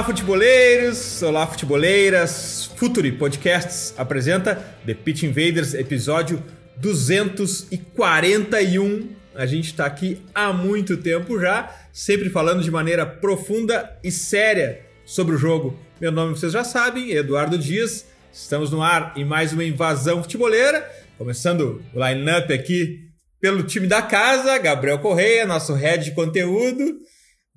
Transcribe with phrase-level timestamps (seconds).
[0.00, 1.22] Olá, futeboleiros!
[1.22, 2.70] Olá, futeboleiras!
[2.74, 4.54] Futuri Podcasts apresenta
[4.86, 6.42] The Pitch Invaders, episódio
[6.78, 9.10] 241.
[9.34, 14.80] A gente está aqui há muito tempo já, sempre falando de maneira profunda e séria
[15.04, 15.78] sobre o jogo.
[16.00, 18.06] Meu nome vocês já sabem, Eduardo Dias.
[18.32, 23.00] Estamos no ar em mais uma invasão futeboleira, começando o line-up aqui
[23.38, 26.96] pelo time da casa, Gabriel Correia, nosso head de conteúdo,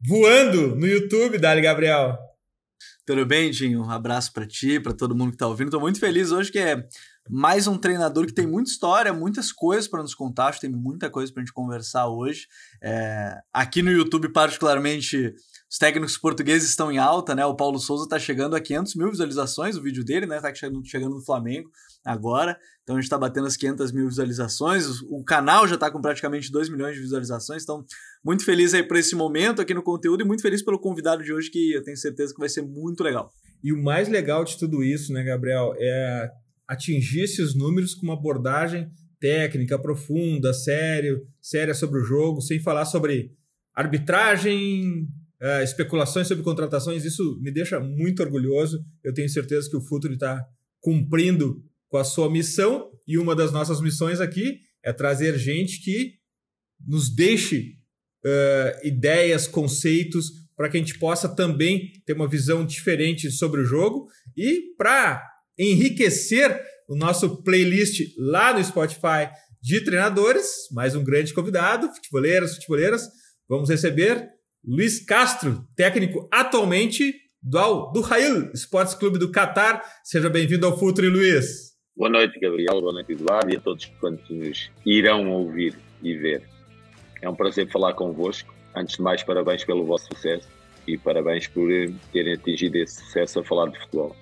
[0.05, 2.32] voando no YouTube, Dali Gabriel.
[3.05, 3.81] Tudo bem, Dinho?
[3.81, 5.69] Um abraço para ti, para todo mundo que tá ouvindo.
[5.69, 6.87] Tô muito feliz hoje que é
[7.29, 10.47] mais um treinador que tem muita história, muitas coisas para nos contar.
[10.47, 12.47] Acho que tem muita coisa para a gente conversar hoje.
[12.81, 15.35] É, aqui no YouTube, particularmente,
[15.69, 17.45] os técnicos portugueses estão em alta, né?
[17.45, 20.39] O Paulo Souza tá chegando a 500 mil visualizações, o vídeo dele, né?
[20.39, 21.69] Tá chegando, chegando no Flamengo
[22.05, 22.57] agora.
[22.83, 25.01] Então a gente tá batendo as 500 mil visualizações.
[25.03, 27.63] O canal já tá com praticamente 2 milhões de visualizações.
[27.63, 27.85] Então,
[28.23, 31.33] muito feliz aí por esse momento aqui no conteúdo e muito feliz pelo convidado de
[31.33, 33.31] hoje, que eu tenho certeza que vai ser muito legal.
[33.63, 36.29] E o mais legal de tudo isso, né, Gabriel, é
[36.67, 42.83] atingir esses números com uma abordagem técnica, profunda, sério, séria sobre o jogo, sem falar
[42.83, 43.31] sobre
[43.73, 45.07] arbitragem,
[45.41, 48.83] uh, especulações sobre contratações, isso me deixa muito orgulhoso.
[49.01, 50.45] Eu tenho certeza que o Futuro está
[50.81, 56.15] cumprindo com a sua missão e uma das nossas missões aqui é trazer gente que
[56.87, 57.75] nos deixe
[58.25, 63.63] uh, ideias, conceitos, para que a gente possa também ter uma visão diferente sobre o
[63.63, 65.23] jogo e para
[65.55, 66.59] enriquecer
[66.89, 69.29] o nosso playlist lá no Spotify
[69.61, 73.07] de treinadores, mais um grande convidado, futeboleiras, futeboleiras.
[73.47, 74.29] Vamos receber
[74.65, 79.83] Luiz Castro, técnico atualmente do, do Rail Esportes Clube do Catar.
[80.03, 81.72] Seja bem-vindo ao Futuri, Luiz.
[81.95, 82.81] Boa noite, Gabriel.
[82.81, 86.41] Boa noite, Eduardo, e a todos quantos nos irão ouvir e ver.
[87.21, 88.51] É um prazer falar convosco.
[88.75, 90.47] Antes de mais, parabéns pelo vosso sucesso
[90.87, 91.69] e parabéns por
[92.11, 94.15] terem atingido esse sucesso a falar de futebol.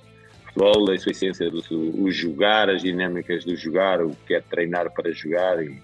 [0.48, 5.14] Futebol, a sua essência, o jogar, as dinâmicas do jogar, o que é treinar para
[5.14, 5.82] jogar e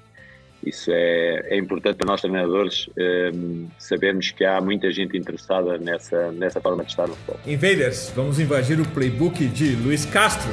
[0.65, 5.77] isso é, é importante para nós treinadores um, ehm, sabermos que há muita gente interessada
[5.77, 7.39] nessa, nessa forma de estar no futebol.
[7.45, 10.51] Invaders, vamos invadir o playbook de Luiz Castro.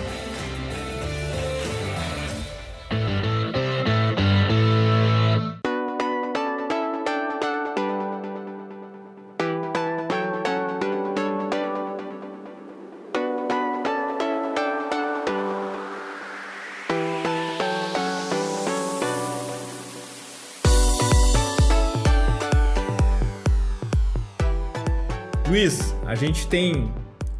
[26.24, 26.92] Gente tem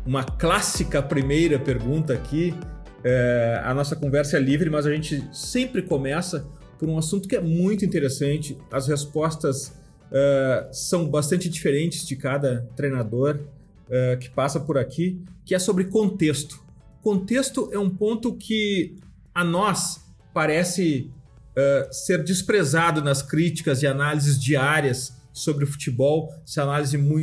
[0.05, 2.55] uma clássica primeira pergunta aqui.
[3.03, 6.47] É, a nossa conversa é livre, mas a gente sempre começa
[6.79, 8.59] por um assunto que é muito interessante.
[8.71, 9.73] As respostas
[10.13, 13.41] é, são bastante diferentes de cada treinador
[13.89, 16.63] é, que passa por aqui, que é sobre contexto.
[17.03, 18.97] Contexto é um ponto que
[19.35, 21.11] a nós parece
[21.57, 26.61] é, ser desprezado nas críticas e análises diárias sobre o futebol, se,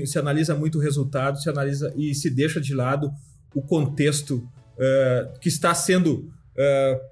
[0.06, 3.10] se analisa muito o resultado, se analisa e se deixa de lado
[3.56, 4.36] o contexto
[4.76, 7.12] uh, que está sendo uh,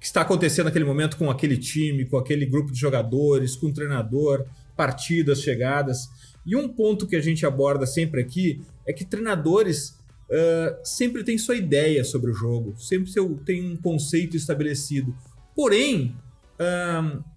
[0.00, 3.72] que está acontecendo naquele momento com aquele time, com aquele grupo de jogadores, com o
[3.72, 6.08] treinador, partidas, chegadas.
[6.46, 9.98] E um ponto que a gente aborda sempre aqui é que treinadores
[10.30, 13.12] uh, sempre têm sua ideia sobre o jogo, sempre
[13.44, 15.14] tem um conceito estabelecido.
[15.54, 16.14] Porém,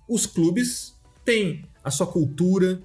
[0.07, 2.81] os clubes têm a sua cultura,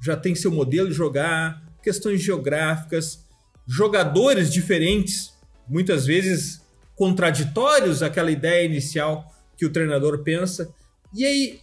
[0.00, 3.24] já tem seu modelo de jogar, questões geográficas,
[3.66, 5.32] jogadores diferentes,
[5.68, 6.62] muitas vezes
[6.96, 10.72] contraditórios àquela ideia inicial que o treinador pensa.
[11.14, 11.60] E aí,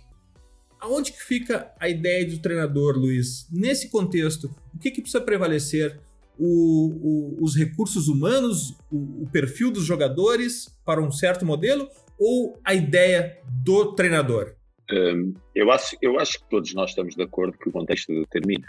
[0.79, 3.47] aonde que fica a ideia do treinador, Luiz?
[3.51, 5.99] Nesse contexto, o que, que precisa prevalecer?
[6.37, 11.89] O, o, os recursos humanos, o, o perfil dos jogadores para um certo modelo
[12.19, 14.53] ou a ideia do treinador?
[14.91, 18.67] Um, eu, acho, eu acho que todos nós estamos de acordo que o contexto determina.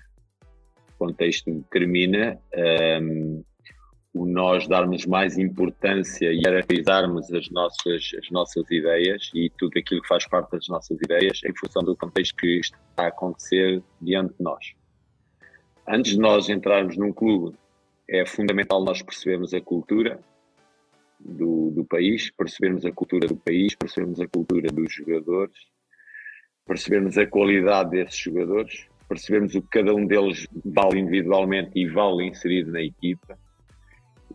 [0.95, 2.39] O contexto determina
[3.03, 3.45] um,
[4.15, 10.01] o nós darmos mais importância e hierarquizarmos as nossas, as nossas ideias e tudo aquilo
[10.01, 14.35] que faz parte das nossas ideias em função do contexto que está a acontecer diante
[14.39, 14.73] de nós.
[15.87, 17.57] Antes de nós entrarmos num clube,
[18.09, 20.19] é fundamental nós percebermos a cultura
[21.21, 25.57] do, do país, percebermos a cultura do país, percebermos a cultura dos jogadores,
[26.67, 32.25] percebermos a qualidade desses jogadores, percebermos o que cada um deles vale individualmente e vale
[32.25, 33.39] inserido na equipa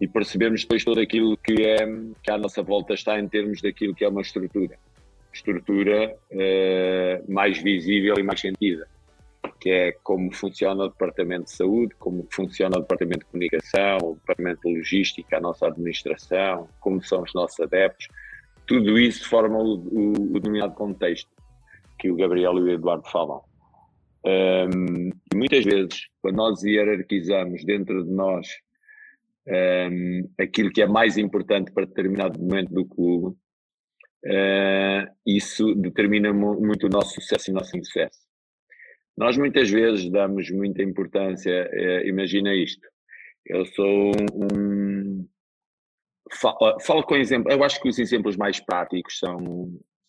[0.02, 1.78] e percebemos depois todo aquilo que é
[2.24, 4.76] que à nossa volta está em termos daquilo que é uma estrutura,
[5.32, 8.88] estrutura uh, mais visível e mais sentida,
[9.60, 14.16] que é como funciona o departamento de saúde, como funciona o departamento de comunicação, o
[14.16, 18.08] departamento de logística, a nossa administração, como são os nossos adeptos,
[18.66, 21.30] tudo isso forma o, o, o denominado contexto
[22.02, 23.44] que o Gabriel e o Eduardo falam.
[24.26, 28.48] Um, e muitas vezes, quando nós hierarquizamos dentro de nós
[29.48, 33.38] um, aquilo que é mais importante para determinado momento do clube,
[34.26, 38.20] uh, isso determina muito o nosso sucesso e o nosso insucesso.
[39.16, 42.88] Nós muitas vezes damos muita importância, uh, imagina isto,
[43.46, 45.28] eu sou um.
[46.34, 49.38] Falo, falo com exemplos, eu acho que os exemplos mais práticos são,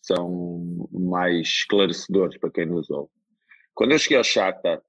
[0.03, 3.09] são mais esclarecedores para quem nos ouve.
[3.73, 4.81] Quando eu cheguei ao Shakhtar,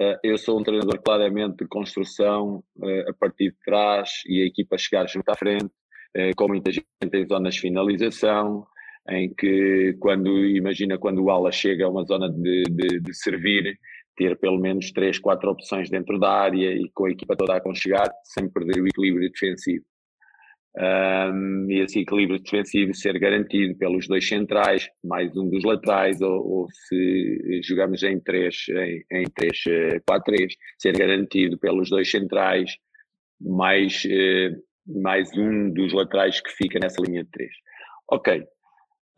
[0.00, 4.46] eh, eu sou um treinador claramente de construção eh, a partir de trás e a
[4.46, 5.70] equipa chegar junto à frente,
[6.14, 8.66] eh, com muita gente em zonas de finalização,
[9.08, 13.78] em que quando, imagina quando o ala chega a uma zona de, de, de servir,
[14.16, 17.56] ter pelo menos três, quatro opções dentro da área e com a equipa toda a
[17.56, 19.84] aconchegar, sem perder o equilíbrio defensivo
[20.78, 26.46] um, e esse equilíbrio defensivo ser garantido pelos dois centrais, mais um dos laterais, ou,
[26.46, 32.70] ou se jogamos em 3, em, em 3, 4, 3, ser garantido pelos dois centrais,
[33.40, 34.50] mais, eh,
[34.86, 37.50] mais um dos laterais que fica nessa linha de 3.
[38.12, 38.42] Ok.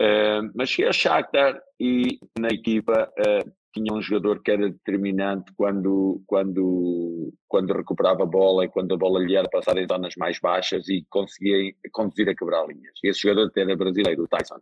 [0.00, 5.52] Uh, mas cheguei a Shakhtar e na equipa uh, tinha um jogador que era determinante
[5.56, 10.14] quando, quando, quando recuperava a bola e quando a bola lhe era passar em zonas
[10.16, 12.92] mais baixas e conseguia conduzir a quebrar linhas.
[13.02, 14.58] Esse jogador era brasileiro, o Tyson.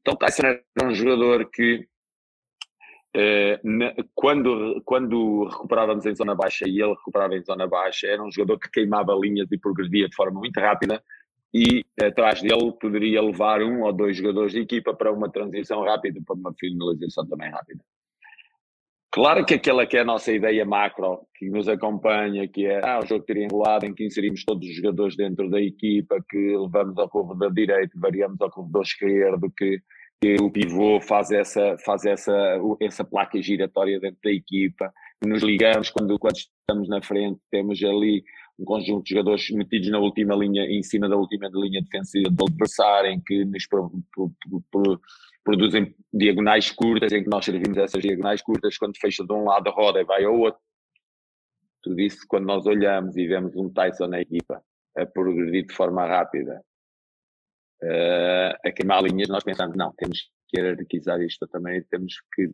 [0.00, 1.86] Então, Tyson era um jogador que,
[3.14, 3.60] eh,
[4.14, 8.58] quando, quando recuperávamos em zona baixa e ele recuperava em zona baixa, era um jogador
[8.58, 11.02] que queimava linhas e progredia de forma muito rápida
[11.52, 16.20] e atrás dele poderia levar um ou dois jogadores de equipa para uma transição rápida,
[16.24, 17.84] para uma finalização também rápida.
[19.12, 23.00] Claro que aquela que é a nossa ideia macro, que nos acompanha, que é ah,
[23.02, 27.08] o jogo triangulado em que inserimos todos os jogadores dentro da equipa, que levamos ao
[27.08, 29.82] corredor direito, variamos ao corredor esquerdo, que,
[30.22, 34.92] que o pivô faz essa, faz essa, essa placa giratória dentro da equipa,
[35.26, 38.22] nos ligamos quando, quando estamos na frente, temos ali
[38.60, 42.44] um conjunto de jogadores metidos na última linha, em cima da última linha defensiva do
[42.44, 44.30] adversário, em que nos pro, pro,
[44.70, 45.00] pro,
[45.44, 49.68] produzem diagonais curtas, em que nós servimos essas diagonais curtas, quando fecha de um lado
[49.68, 50.60] a roda e vai ao outro.
[51.82, 54.62] Tudo isso, quando nós olhamos e vemos um Tyson na equipa
[54.96, 56.62] a progredir de forma rápida,
[57.82, 62.50] uh, a queimar linhas, nós pensamos, não, temos que hierarquizar isto também, temos que,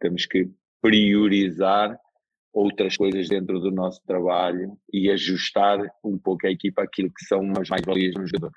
[0.00, 0.50] temos que
[0.82, 1.98] priorizar
[2.52, 7.50] outras coisas dentro do nosso trabalho e ajustar um pouco a equipa àquilo que são
[7.58, 8.52] as mais-valias um jogador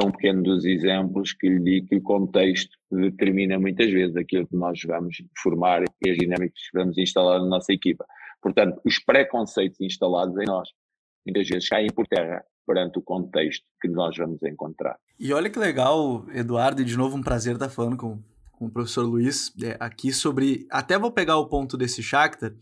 [0.00, 4.46] é um pequeno dos exemplos que lhe digo que o contexto determina muitas vezes aquilo
[4.46, 8.04] que nós vamos formar e as dinâmicas que vamos instalar na nossa equipa.
[8.40, 10.68] Portanto, os preconceitos instalados em nós
[11.26, 14.96] muitas vezes caem por terra perante o contexto que nós vamos encontrar.
[15.18, 18.18] E olha que legal, Eduardo, e de novo um prazer estar falando com,
[18.62, 20.66] com o professor Luiz é, aqui sobre.
[20.70, 22.54] Até vou pegar o ponto desse Shakhtar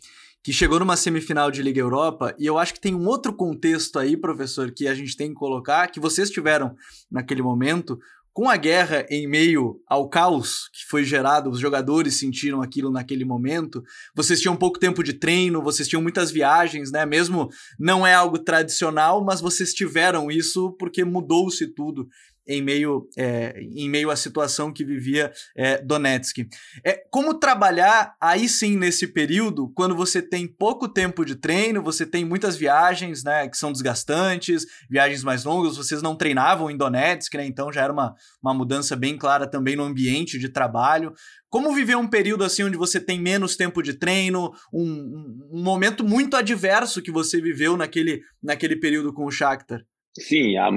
[0.43, 3.99] que chegou numa semifinal de Liga Europa, e eu acho que tem um outro contexto
[3.99, 6.75] aí, professor, que a gente tem que colocar, que vocês tiveram
[7.13, 7.99] naquele momento,
[8.33, 13.25] com a guerra em meio ao caos que foi gerado, os jogadores sentiram aquilo naquele
[13.25, 13.83] momento.
[14.15, 17.05] Vocês tinham pouco tempo de treino, vocês tinham muitas viagens, né?
[17.05, 22.09] Mesmo não é algo tradicional, mas vocês tiveram isso porque mudou-se tudo
[22.51, 26.49] em meio, é, em meio à situação que vivia é, Donetsk.
[26.85, 32.05] É, como trabalhar aí sim nesse período, quando você tem pouco tempo de treino, você
[32.05, 37.37] tem muitas viagens né, que são desgastantes, viagens mais longas, vocês não treinavam em Donetsk,
[37.37, 41.13] né, então já era uma, uma mudança bem clara também no ambiente de trabalho.
[41.49, 46.05] Como viver um período assim onde você tem menos tempo de treino, um, um momento
[46.05, 49.81] muito adverso que você viveu naquele, naquele período com o Shakhtar?
[50.19, 50.71] Sim, há,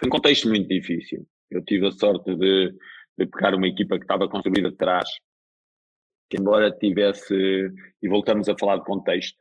[0.00, 1.26] foi um contexto muito difícil.
[1.50, 2.72] Eu tive a sorte de,
[3.18, 5.06] de pegar uma equipa que estava construída de trás,
[6.30, 7.34] que embora tivesse,
[8.02, 9.38] e voltamos a falar de contexto,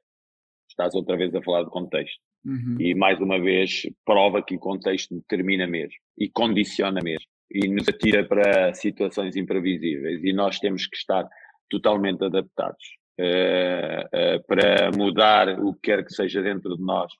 [0.69, 2.19] estás outra vez a falar de contexto.
[2.45, 2.75] Uhum.
[2.77, 7.87] E mais uma vez prova que o contexto determina mesmo e condiciona mesmo e nos
[7.87, 11.27] atira para situações imprevisíveis e nós temos que estar
[11.69, 12.85] totalmente adaptados
[13.19, 17.11] uh, uh, para mudar o que quer que seja dentro de nós,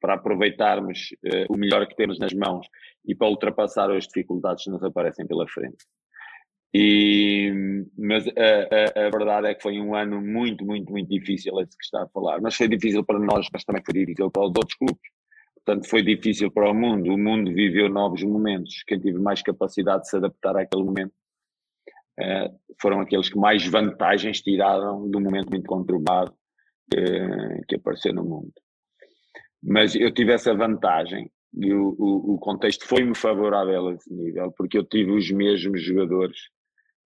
[0.00, 2.66] para aproveitarmos uh, o melhor que temos nas mãos
[3.06, 5.84] e para ultrapassar as dificuldades que nos aparecem pela frente.
[6.74, 7.50] E,
[7.96, 11.76] mas a, a, a, verdade é que foi um ano muito, muito, muito difícil esse
[11.76, 12.40] que está a falar.
[12.42, 15.10] Mas foi difícil para nós, mas também foi difícil para os outros clubes.
[15.64, 17.12] Portanto, foi difícil para o mundo.
[17.12, 18.82] O mundo viveu novos momentos.
[18.86, 21.12] Quem teve mais capacidade de se adaptar àquele momento
[22.20, 26.32] uh, foram aqueles que mais vantagens tiraram do momento muito conturbado
[26.94, 28.52] uh, que apareceu no mundo.
[29.62, 34.52] Mas eu tive essa vantagem e o, o, o contexto foi-me favorável a esse nível,
[34.52, 36.38] porque eu tive os mesmos jogadores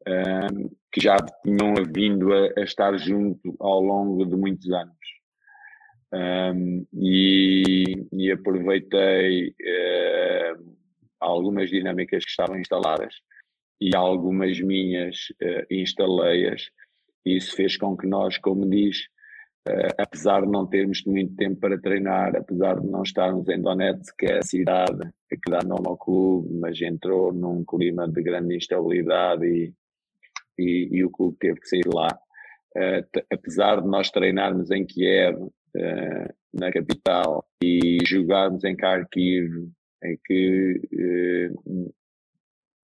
[0.06, 4.96] um, que já tinham vindo a, a, estar junto ao longo de muitos anos.
[6.12, 10.76] Um, e, e, aproveitei uh,
[11.18, 13.14] algumas dinâmicas que estavam instaladas
[13.80, 16.68] e algumas minhas uh, instalei-as.
[17.24, 19.08] Isso fez com que nós, como diz,
[19.68, 24.16] Uh, apesar de não termos muito tempo para treinar, apesar de não estarmos em Donetsk,
[24.18, 28.56] que é a cidade que dá nome ao clube, mas entrou num clima de grande
[28.56, 29.72] instabilidade e,
[30.58, 32.08] e, e o clube teve que sair lá.
[32.76, 39.68] Uh, apesar de nós treinarmos em Kiev, uh, na capital, e jogarmos em Kharkiv,
[40.04, 40.80] em que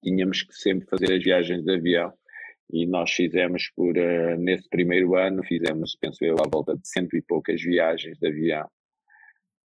[0.02, 2.12] tínhamos que sempre fazer as viagens de avião,
[2.70, 7.16] e nós fizemos por, uh, nesse primeiro ano, fizemos, penso eu, à volta de cento
[7.16, 8.68] e poucas viagens de avião.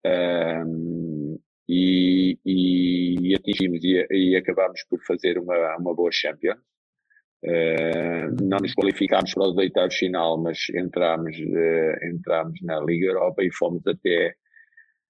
[0.05, 6.59] Um, e, e, atingimos e, e acabámos por fazer uma, uma boa Champions.
[7.43, 13.43] Uh, não nos qualificámos para os oitavos final, mas entramos, uh, entramos na Liga Europa
[13.43, 14.33] e fomos até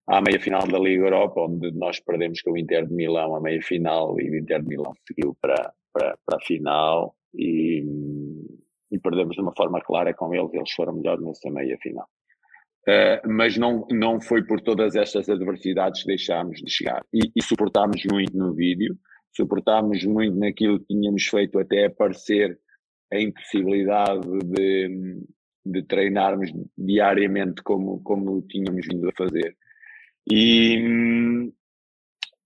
[0.07, 3.41] à meia final da Liga Europa, onde nós perdemos com o Inter de Milão a
[3.41, 7.83] meia final e o Inter de Milão seguiu para, para, para a final e,
[8.91, 12.07] e perdemos de uma forma clara com eles, eles foram melhores nessa meia final.
[12.87, 17.01] Uh, mas não, não foi por todas estas adversidades que deixámos de chegar.
[17.13, 18.97] E, e suportámos muito no vídeo,
[19.35, 22.59] suportámos muito naquilo que tínhamos feito até aparecer
[23.11, 25.23] a impossibilidade de,
[25.65, 29.55] de treinarmos diariamente como, como tínhamos vindo a fazer.
[30.29, 31.49] E,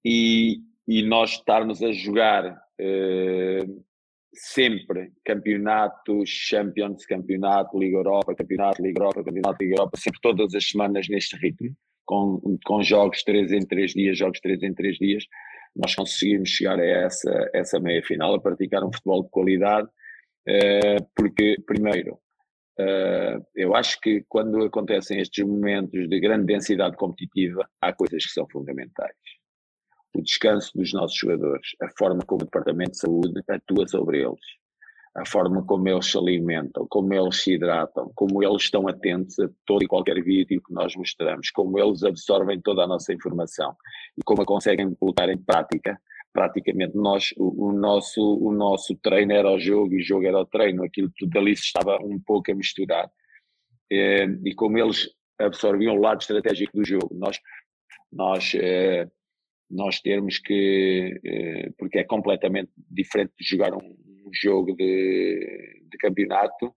[0.05, 3.85] e, e nós estarmos a jogar uh,
[4.37, 10.69] sempre campeonatos, Champions, campeonato, Liga Europa, campeonato, Liga Europa, campeonato, Liga Europa, sempre todas as
[10.69, 11.75] semanas neste ritmo,
[12.05, 15.23] com, com jogos 3 em 3 dias, jogos 3 em 3 dias,
[15.75, 21.07] nós conseguimos chegar a essa, essa meia final, a praticar um futebol de qualidade, uh,
[21.15, 22.13] porque, primeiro,
[22.79, 28.31] uh, eu acho que quando acontecem estes momentos de grande densidade competitiva, há coisas que
[28.31, 29.15] são fundamentais
[30.15, 34.39] o descanso dos nossos jogadores, a forma como o Departamento de Saúde atua sobre eles,
[35.15, 39.49] a forma como eles se alimentam, como eles se hidratam, como eles estão atentos a
[39.65, 43.75] todo e qualquer vídeo que nós mostramos, como eles absorvem toda a nossa informação
[44.17, 45.99] e como a conseguem colocar em prática.
[46.31, 50.39] Praticamente nós, o, o nosso, o nosso treino era o jogo e o jogo era
[50.39, 53.09] o treino, aquilo tudo ali se estava um pouco a misturar.
[53.91, 55.09] Eh, e como eles
[55.39, 57.09] absorviam o lado estratégico do jogo.
[57.13, 57.39] Nós,
[58.11, 59.07] nós eh,
[59.69, 63.95] nós termos que, eh, porque é completamente diferente de jogar um
[64.33, 66.73] jogo de, de campeonato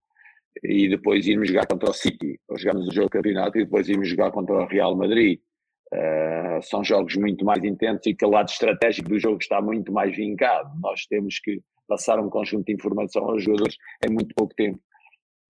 [0.63, 3.89] e depois irmos jogar contra o City, ou jogamos o jogo de campeonato e depois
[3.89, 5.41] irmos jogar contra o Real Madrid.
[5.93, 9.93] Uh, são jogos muito mais intensos e que o lado estratégico do jogo está muito
[9.93, 10.71] mais vincado.
[10.81, 14.81] Nós temos que passar um conjunto de informação aos jogadores em muito pouco tempo.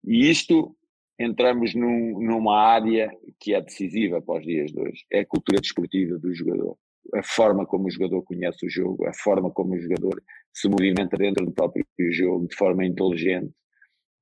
[0.05, 0.75] E isto
[1.19, 5.61] entramos num, numa área que é decisiva para os dias de hoje, é a cultura
[5.61, 6.79] desportiva do jogador
[7.15, 11.17] a forma como o jogador conhece o jogo, a forma como o jogador se movimenta
[11.17, 13.53] dentro do próprio jogo de forma inteligente,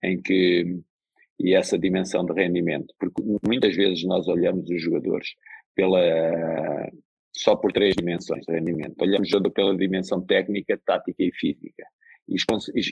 [0.02, 0.80] em que
[1.40, 5.28] e essa dimensão de rendimento, porque muitas vezes nós olhamos os jogadores
[5.74, 6.00] pela
[7.36, 9.00] só por três dimensões de rendimento.
[9.00, 11.84] Olhamos o jogador pela dimensão técnica, tática e física.
[12.28, 12.34] E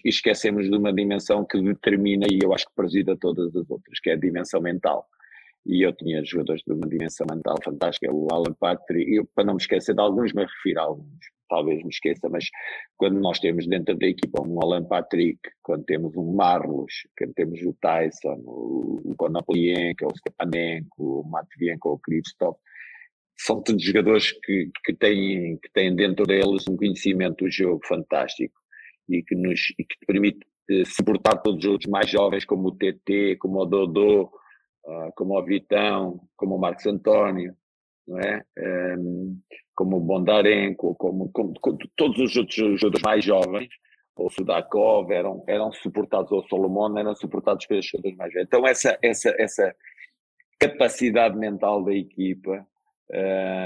[0.04, 4.10] esquecemos de uma dimensão que determina, e eu acho que presida todas as outras, que
[4.10, 5.06] é a dimensão mental
[5.66, 9.54] e eu tinha jogadores de uma dimensão mental fantástica, o Alan Patrick, eu, para não
[9.54, 11.18] me esquecer de alguns, me refiro a alguns,
[11.48, 12.48] talvez me esqueça, mas
[12.96, 17.60] quando nós temos dentro da equipa um Alan Patrick, quando temos um Marlos, quando temos
[17.62, 22.56] o Tyson, o, Konoplienko, o Stepanenko, o Matvienko, o Krivstov,
[23.38, 28.54] são todos jogadores que, que, têm, que têm dentro deles um conhecimento do jogo fantástico
[29.08, 32.72] e que nos e que permite eh, suportar todos os outros mais jovens como o
[32.72, 34.30] TT, como o Dodô,
[35.14, 37.54] como o Vitão, como o Marcos António,
[38.06, 38.44] não é?
[38.98, 39.38] Um,
[39.74, 43.68] como o Bondarenko, como, como, como, todos os outros jogadores mais jovens,
[44.16, 48.48] ou Sudakov, eram, eram suportados, ou Solomon, eram suportados pelos jogadores mais velhos.
[48.48, 49.74] Então, essa, essa, essa
[50.58, 52.66] capacidade mental da equipa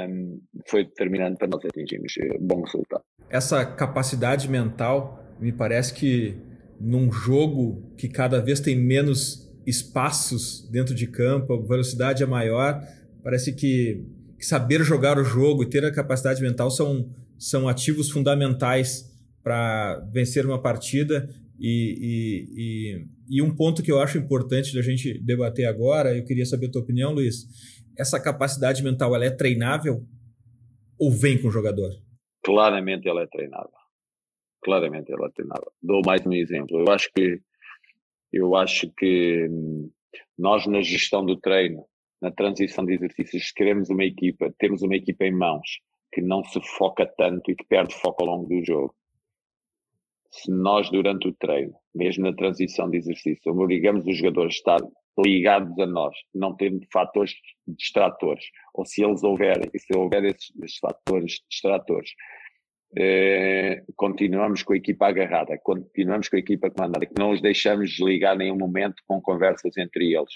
[0.09, 3.05] um, foi determinante para nós atingirmos um bom resultado.
[3.29, 6.37] Essa capacidade mental, me parece que
[6.81, 12.83] num jogo que cada vez tem menos espaços dentro de campo, a velocidade é maior,
[13.23, 14.05] parece que,
[14.39, 19.11] que saber jogar o jogo e ter a capacidade mental são, são ativos fundamentais
[19.43, 21.29] para vencer uma partida.
[21.59, 26.25] E, e, e, e, um ponto que eu acho importante da gente debater agora, eu
[26.25, 27.47] queria saber a tua opinião, Luiz.
[27.99, 30.03] Essa capacidade mental, ela é treinável
[30.99, 31.91] ou vem com o jogador?
[32.45, 33.71] Claramente ela é treinável.
[34.63, 35.71] Claramente ela é treinável.
[35.83, 36.79] Dou mais um exemplo.
[36.79, 37.41] Eu acho que
[38.33, 39.91] eu acho que hum,
[40.39, 41.85] nós na gestão do treino,
[42.21, 45.81] na transição de exercícios, queremos uma equipa, temos uma equipa em mãos
[46.13, 48.95] que não se foca tanto e que perde foco ao longo do jogo.
[50.31, 54.81] Se nós, durante o treino, mesmo na transição de exercício, obrigamos os jogadores a estar
[55.19, 57.35] ligados a nós, não tendo fatores
[57.67, 58.45] distratores,
[58.75, 62.11] ou se eles houverem, se houver esses, esses fatores distratores,
[62.97, 67.91] eh, continuamos com a equipa agarrada, continuamos com a equipa comandada, que não os deixamos
[67.91, 70.33] desligar nenhum momento com conversas entre eles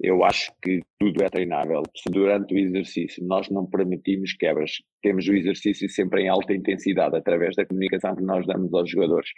[0.00, 1.82] eu acho que tudo é treinável.
[1.96, 4.72] Se durante o exercício nós não permitimos quebras,
[5.02, 9.30] temos o exercício sempre em alta intensidade, através da comunicação que nós damos aos jogadores.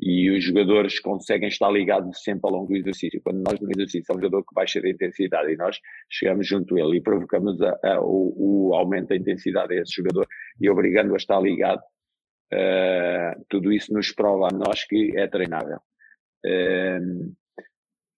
[0.00, 3.20] E os jogadores conseguem estar ligados sempre ao longo do exercício.
[3.22, 5.78] Quando nós no exercício é um jogador que baixa de intensidade e nós
[6.10, 9.92] chegamos junto a ele e provocamos a, a, o, o, aumento da intensidade a esse
[9.94, 10.26] jogador
[10.60, 11.80] e obrigando-o a estar ligado,
[12.52, 15.78] uh, tudo isso nos prova a nós que é treinável.
[16.44, 17.34] Uh,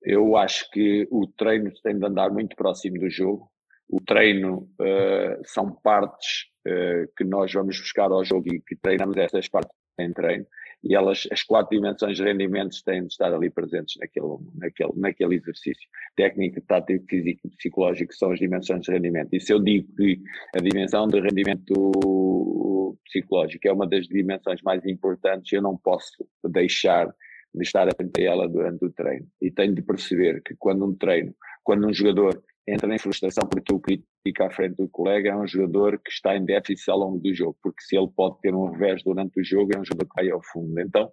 [0.04, 3.48] eu acho que o treino tem de andar muito próximo do jogo.
[3.88, 9.16] O treino uh, são partes uh, que nós vamos buscar ao jogo e que treinamos
[9.16, 10.46] essas partes em treino.
[10.82, 15.34] E elas, as quatro dimensões de rendimentos têm de estar ali presentes naquele, naquele, naquele
[15.36, 15.88] exercício.
[16.16, 19.28] Técnica, tático, físico e psicológico são as dimensões de rendimento.
[19.32, 20.20] E se eu digo que
[20.56, 27.14] a dimensão de rendimento psicológico é uma das dimensões mais importantes, eu não posso deixar
[27.54, 29.26] de estar atento a ela durante o treino.
[29.40, 33.74] E tenho de perceber que quando um treino, quando um jogador entra em frustração porque
[33.74, 37.18] o critica à frente do colega, é um jogador que está em déficit ao longo
[37.18, 40.08] do jogo, porque se ele pode ter um revés durante o jogo, é um jogador
[40.08, 40.80] que vai ao fundo.
[40.80, 41.10] Então,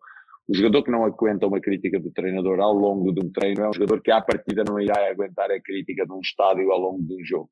[0.47, 3.69] o jogador que não aguenta uma crítica do treinador ao longo de um treino é
[3.69, 7.04] um jogador que à partida não irá aguentar a crítica de um estádio ao longo
[7.04, 7.49] de um jogo.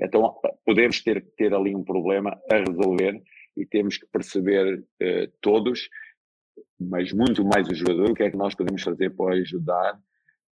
[0.00, 3.22] Então, podemos ter, ter ali um problema a resolver
[3.56, 5.88] e temos que perceber eh, todos
[6.80, 9.98] mas muito mais o jogador, o que é que nós podemos fazer para ajudar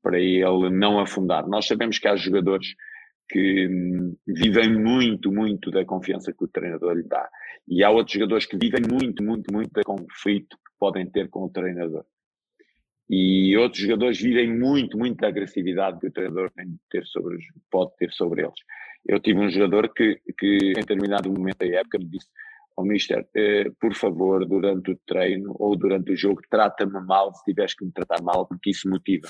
[0.03, 1.47] para ele não afundar.
[1.47, 2.75] Nós sabemos que há jogadores
[3.29, 7.29] que hum, vivem muito, muito da confiança que o treinador lhe dá.
[7.69, 11.45] E há outros jogadores que vivem muito, muito, muito do conflito que podem ter com
[11.45, 12.05] o treinador.
[13.09, 16.51] E outros jogadores vivem muito, muito da agressividade que o treinador
[16.91, 17.39] ter sobre,
[17.71, 18.55] pode ter sobre eles.
[19.07, 22.29] Eu tive um jogador que, que em determinado momento da época me disse
[22.77, 27.45] oh, Mister, eh, por favor, durante o treino ou durante o jogo, trata-me mal se
[27.45, 29.29] tiveres que me tratar mal, porque isso motiva.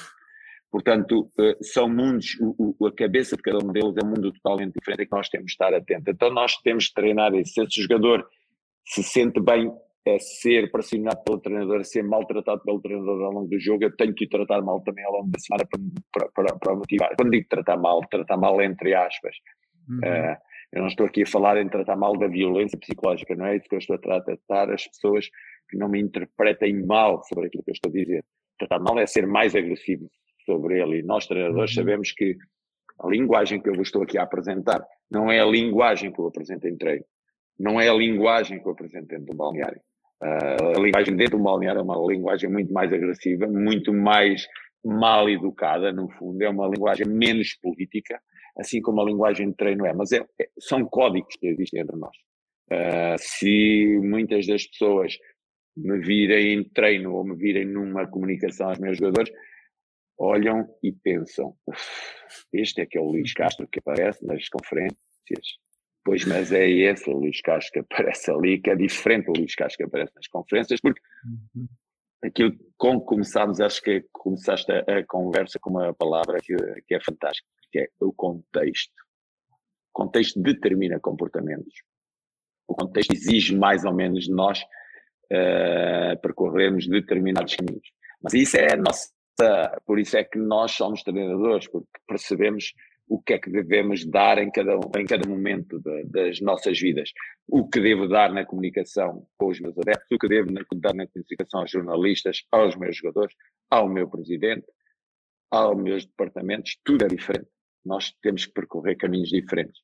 [0.71, 4.33] Portanto, eh, são mundos, o, o, a cabeça de cada um deles é um mundo
[4.33, 6.15] totalmente diferente e que nós temos de estar atentos.
[6.15, 7.55] Então, nós temos de treinar isso.
[7.55, 8.27] Se esse jogador
[8.85, 9.71] se sente bem
[10.07, 13.95] a ser pressionado pelo treinador, a ser maltratado pelo treinador ao longo do jogo, eu
[13.97, 15.81] tenho que o tratar mal também ao longo da semana para,
[16.13, 17.15] para, para, para motivar.
[17.17, 19.37] Quando digo tratar mal, tratar mal entre aspas.
[19.89, 19.99] Uhum.
[19.99, 20.37] Uh,
[20.73, 23.69] eu não estou aqui a falar em tratar mal da violência psicológica, não é isso
[23.69, 25.29] que eu estou a tratar as pessoas
[25.69, 28.25] que não me interpretem mal sobre aquilo que eu estou a dizer.
[28.59, 30.09] Tratar mal é ser mais agressivo
[30.45, 30.99] sobre ele.
[30.99, 31.83] E nós, treinadores, uhum.
[31.83, 32.37] sabemos que
[33.01, 36.27] a linguagem que eu vos estou aqui a apresentar não é a linguagem que eu
[36.27, 37.05] apresento em treino.
[37.59, 39.81] Não é a linguagem que eu apresento dentro do balneário.
[40.23, 44.47] Uh, a linguagem dentro do balneário é uma linguagem muito mais agressiva, muito mais
[44.85, 46.43] mal educada, no fundo.
[46.43, 48.21] É uma linguagem menos política
[48.57, 51.97] assim como a linguagem de treino é, mas é, é, são códigos que existem entre
[51.97, 52.17] nós.
[52.71, 55.17] Uh, se muitas das pessoas
[55.77, 59.33] me virem em treino ou me virem numa comunicação aos meus jogadores,
[60.19, 61.57] olham e pensam:
[62.53, 65.01] este é que é o Luís Castro que aparece nas conferências.
[66.05, 69.55] Pois, mas é esse o Luís Castro que aparece ali, que é diferente do Luís
[69.55, 71.01] Castro que aparece nas conferências, porque
[71.55, 71.67] uhum.
[72.25, 76.55] aquilo com que começámos, acho que começaste a, a conversa com uma palavra que,
[76.87, 78.95] que é fantástica que é o contexto.
[79.93, 81.75] O contexto determina comportamentos.
[82.69, 87.89] O contexto exige mais ou menos de nós uh, percorrermos determinados caminhos.
[88.23, 89.11] Mas isso é nossa,
[89.85, 92.73] por isso é que nós somos treinadores, porque percebemos
[93.09, 97.11] o que é que devemos dar em cada, em cada momento de, das nossas vidas.
[97.49, 101.09] O que devo dar na comunicação com os meus adeptos, o que devo dar na
[101.09, 103.35] comunicação aos jornalistas, aos meus jogadores,
[103.69, 104.67] ao meu presidente,
[105.51, 107.49] aos meus departamentos, tudo é diferente.
[107.85, 109.81] Nós temos que percorrer caminhos diferentes.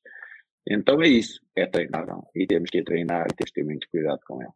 [0.69, 2.27] Então é isso, é treinar, não?
[2.35, 4.51] e temos que treinar e ter muito cuidado com ele.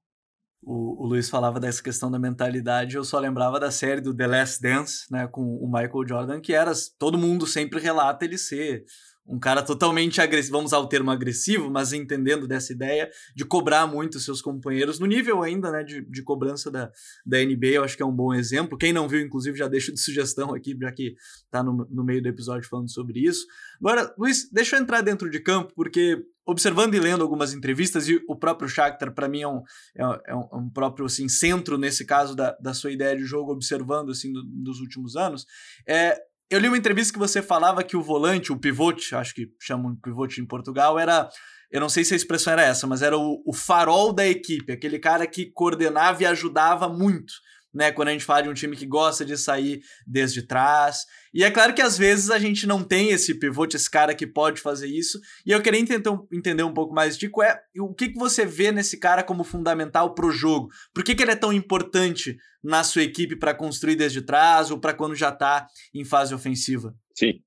[0.63, 4.27] O, o Luiz falava dessa questão da mentalidade, eu só lembrava da série do The
[4.27, 8.84] Last Dance, né, com o Michael Jordan, que era, todo mundo sempre relata ele ser
[9.32, 13.88] um cara totalmente agressivo, vamos usar o termo agressivo, mas entendendo dessa ideia de cobrar
[13.88, 16.91] muito seus companheiros, no nível ainda né, de, de cobrança da,
[17.26, 18.78] da NBA, eu acho que é um bom exemplo.
[18.78, 21.15] Quem não viu, inclusive, já deixo de sugestão aqui, já que
[21.46, 23.46] está no, no meio do episódio falando sobre isso.
[23.80, 28.22] Agora, Luiz, deixa eu entrar dentro de campo, porque observando e lendo algumas entrevistas, e
[28.28, 29.62] o próprio Shakhtar, para mim, é um,
[29.96, 33.24] é, é, um, é um próprio assim, centro, nesse caso, da, da sua ideia de
[33.24, 35.46] jogo, observando assim, do, dos últimos anos,
[35.88, 36.20] é,
[36.52, 39.94] eu li uma entrevista que você falava que o volante, o pivote, acho que chamam
[39.94, 41.30] de pivote em Portugal, era.
[41.72, 44.74] Eu não sei se a expressão era essa, mas era o, o farol da equipe,
[44.74, 47.32] aquele cara que coordenava e ajudava muito
[47.73, 47.91] né?
[47.91, 51.05] Quando a gente fala de um time que gosta de sair desde trás.
[51.34, 54.27] E é claro que às vezes a gente não tem esse pivote, esse cara que
[54.27, 55.19] pode fazer isso.
[55.45, 58.71] E eu queria entender um pouco mais de qual é o que, que você vê
[58.71, 60.69] nesse cara como fundamental para o jogo.
[60.93, 64.79] Por que, que ele é tão importante na sua equipe para construir desde trás ou
[64.79, 66.93] para quando já está em fase ofensiva?
[67.15, 67.39] Sim.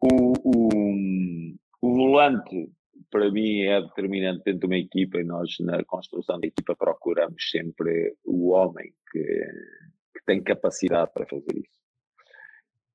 [0.00, 2.70] O, o, o volante
[3.14, 7.48] para mim é determinante dentro de uma equipa e nós na construção da equipa procuramos
[7.48, 11.78] sempre o homem que, que tem capacidade para fazer isso.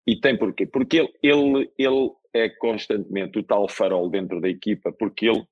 [0.05, 0.65] E tem porquê?
[0.65, 5.47] Porque ele, ele, ele é constantemente o tal farol dentro da equipa, porque ele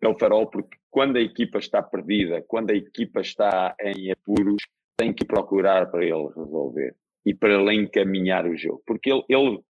[0.00, 4.64] é o farol porque quando a equipa está perdida, quando a equipa está em apuros,
[4.96, 8.82] tem que procurar para ele resolver e para ele encaminhar o jogo.
[8.84, 9.60] Porque ele, ele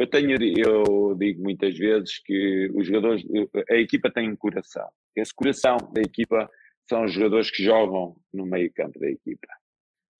[0.00, 3.22] eu tenho, eu digo muitas vezes que os jogadores,
[3.70, 4.88] a equipa tem um coração.
[5.14, 6.48] Esse coração da equipa
[6.88, 9.46] são os jogadores que jogam no meio campo da equipa.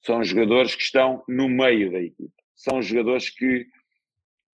[0.05, 2.43] São os jogadores que estão no meio da equipa.
[2.55, 3.67] São os jogadores que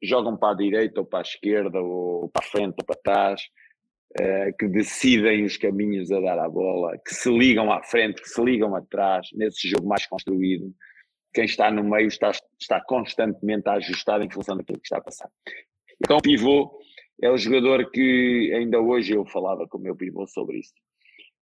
[0.00, 3.42] jogam para a direita ou para a esquerda ou para a frente ou para trás,
[4.20, 8.28] eh, que decidem os caminhos a dar à bola, que se ligam à frente, que
[8.28, 10.72] se ligam atrás, nesse jogo mais construído
[11.36, 15.02] quem está no meio está, está constantemente a ajustar em função daquilo que está a
[15.02, 15.28] passar.
[16.02, 16.80] Então, o pivô
[17.22, 20.72] é o jogador que ainda hoje eu falava com o meu pivô sobre isso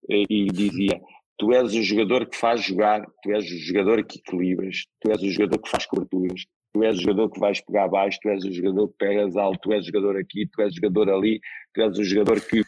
[0.09, 1.01] e, e dizia:
[1.39, 5.23] Tu és o jogador que faz jogar, tu és o jogador que equilibras, tu és
[5.23, 8.45] o jogador que faz coberturas, tu és o jogador que vais pegar abaixo, tu és
[8.45, 11.41] o jogador que pegas alto, tu és o jogador aqui, tu és o jogador ali,
[11.73, 12.63] tu és o jogador que,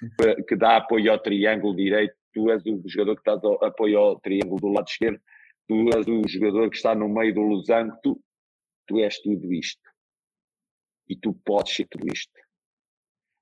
[0.47, 4.61] que dá apoio ao triângulo direito, tu és o jogador que dá apoio ao triângulo
[4.61, 5.21] do lado esquerdo
[5.67, 8.21] tu és o jogador que está no meio do losango, tu,
[8.87, 9.83] tu és tudo isto.
[11.09, 12.33] E tu podes ser tudo isto.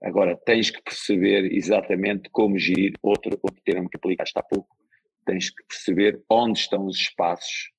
[0.03, 4.77] Agora, tens que perceber exatamente como gerir outro, outro termo que aplicaste há pouco.
[5.25, 7.73] Tens que perceber onde estão os espaços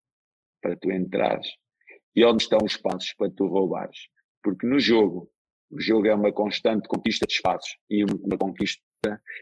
[0.61, 1.47] para tu entrares
[2.15, 4.07] e onde estão os espaços para tu roubares.
[4.41, 5.31] Porque no jogo,
[5.69, 8.81] o jogo é uma constante conquista de espaços e uma conquista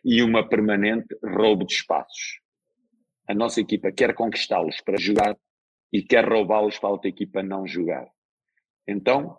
[0.04, 2.42] e uma permanente roubo de espaços
[3.27, 5.38] a nossa equipa quer conquistá-los para jogar
[5.91, 8.07] e quer roubá-los para a outra equipa não jogar.
[8.88, 9.38] Então,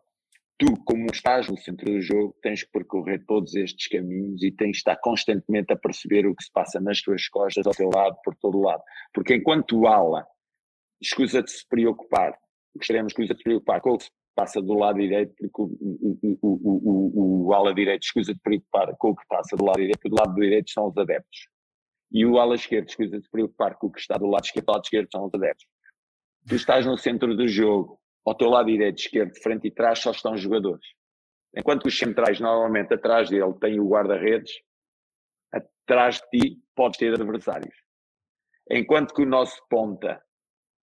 [0.59, 4.73] tu, como estás no centro do jogo, tens que percorrer todos estes caminhos e tens
[4.73, 8.17] de estar constantemente a perceber o que se passa nas tuas costas, ao teu lado,
[8.25, 8.83] por todo lado.
[9.13, 10.27] Porque enquanto ala
[11.03, 12.39] escusa de se preocupar,
[12.75, 16.39] gostaríamos que se preocupar com o que se passa do lado direito, porque o, o,
[16.41, 19.99] o, o, o ala direito escusa de preocupar com o que passa do lado direito,
[19.99, 21.54] porque do lado direito são os adeptos
[22.15, 24.67] e o ala esquerdo escusa de se preocupar com o que está do lado esquerdo,
[24.67, 25.67] do lado esquerdo são os adeptos.
[26.49, 30.13] Tu estás no centro do jogo, ao teu lado direito, esquerdo, frente e trás só
[30.13, 30.87] estão jogadores.
[31.57, 34.53] Enquanto os centrais, normalmente atrás dele tem o guarda-redes,
[35.53, 37.75] atrás de ti podes ter adversários.
[38.71, 40.23] Enquanto que o nosso ponta,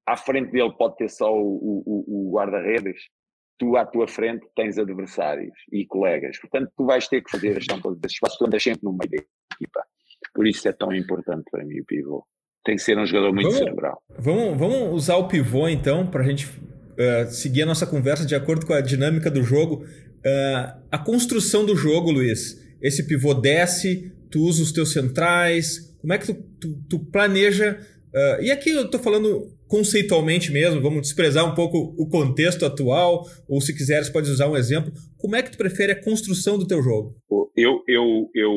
[0.06, 3.10] à frente dele pode ter só o, o, o guarda-redes,
[3.58, 6.38] tu à tua frente tens adversários e colegas.
[6.40, 9.10] Portanto, tu vais ter que fazer a gestão esses espaços, tu andas sempre no meio
[9.10, 9.18] da
[9.56, 9.86] equipa.
[10.34, 12.24] Por isso é tão importante para mim o pivô.
[12.64, 14.02] Tem que ser um jogador muito vamos, cerebral.
[14.20, 18.36] Vamos, vamos usar o pivô então para a gente uh, seguir a nossa conversa de
[18.36, 19.84] acordo com a dinâmica do jogo.
[19.84, 22.62] Uh, a construção do jogo, Luiz.
[22.82, 25.96] Esse pivô desce, tu usa os teus centrais.
[26.00, 27.80] Como é que tu, tu, tu planeja?
[28.14, 33.26] Uh, e aqui eu estou falando conceitualmente mesmo, vamos desprezar um pouco o contexto atual,
[33.48, 34.92] ou se quiseres pode usar um exemplo.
[35.18, 37.16] Como é que tu prefere a construção do teu jogo?
[37.56, 38.52] Eu, eu, eu,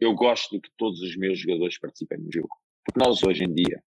[0.00, 2.48] eu gosto de que todos os meus jogadores participem no jogo.
[2.84, 3.80] Porque nós hoje em dia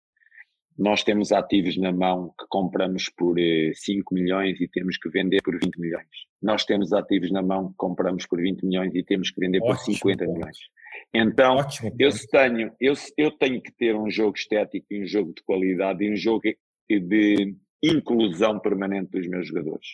[0.78, 3.74] nós temos ativos na mão que compramos por 5 eh,
[4.12, 6.08] milhões e temos que vender por 20 milhões.
[6.42, 9.76] Nós temos ativos na mão que compramos por 20 milhões e temos que vender Ótimo
[9.76, 10.38] por 50 ponto.
[10.38, 10.58] milhões.
[11.14, 11.58] Então,
[12.00, 16.04] eu tenho, eu, eu tenho que ter um jogo estético e um jogo de qualidade
[16.04, 16.42] e um jogo
[16.90, 19.88] de inclusão permanente dos meus jogadores.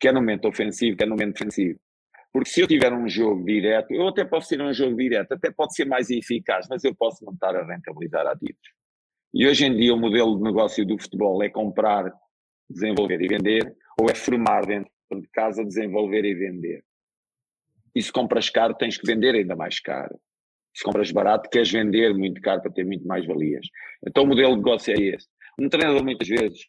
[0.00, 1.78] Quer no momento ofensivo, quer no momento defensivo.
[2.32, 5.50] Porque se eu tiver um jogo direto, eu até posso ter um jogo direto, até
[5.50, 8.77] pode ser mais eficaz, mas eu posso não estar a rentabilizar ativos.
[9.32, 12.10] E hoje em dia o modelo de negócio do futebol é comprar,
[12.68, 16.82] desenvolver e vender, ou é formar dentro de casa, desenvolver e vender.
[17.94, 20.18] E se compras caro, tens que vender ainda mais caro.
[20.74, 23.66] Se compras barato, queres vender muito caro para ter muito mais valias.
[24.06, 25.26] Então o modelo de negócio é esse.
[25.60, 26.66] Um treinador muitas vezes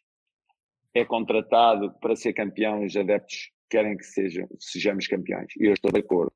[0.94, 5.52] é contratado para ser campeão, os adeptos querem que sejam, sejamos campeões.
[5.58, 6.32] E eu estou de acordo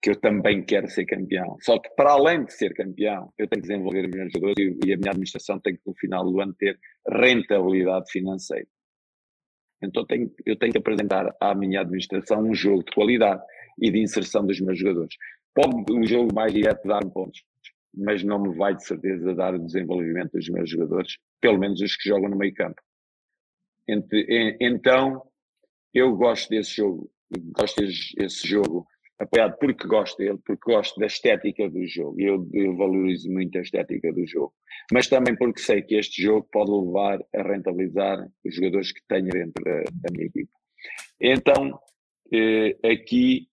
[0.00, 1.56] que eu também quero ser campeão.
[1.60, 4.92] Só que para além de ser campeão, eu tenho que desenvolver meus jogadores e, e
[4.92, 8.66] a minha administração tem que no final do ano ter rentabilidade financeira.
[9.82, 13.42] Então tenho, eu tenho que apresentar à minha administração um jogo de qualidade
[13.80, 15.14] e de inserção dos meus jogadores.
[15.54, 17.42] Pode um jogo mais direto dar-me pontos,
[17.94, 21.96] mas não me vai de certeza dar o desenvolvimento dos meus jogadores, pelo menos os
[21.96, 22.80] que jogam no meio campo.
[24.60, 25.22] Então,
[25.94, 27.10] eu gosto desse jogo,
[27.56, 28.86] gosto desse jogo
[29.18, 32.20] apoiado porque gosto dele, porque gosto da estética do jogo.
[32.20, 34.54] Eu, eu valorizo muito a estética do jogo.
[34.92, 39.28] Mas também porque sei que este jogo pode levar a rentabilizar os jogadores que tenho
[39.28, 40.50] dentro da, da minha equipe.
[41.20, 41.78] Então,
[42.32, 43.48] eh, aqui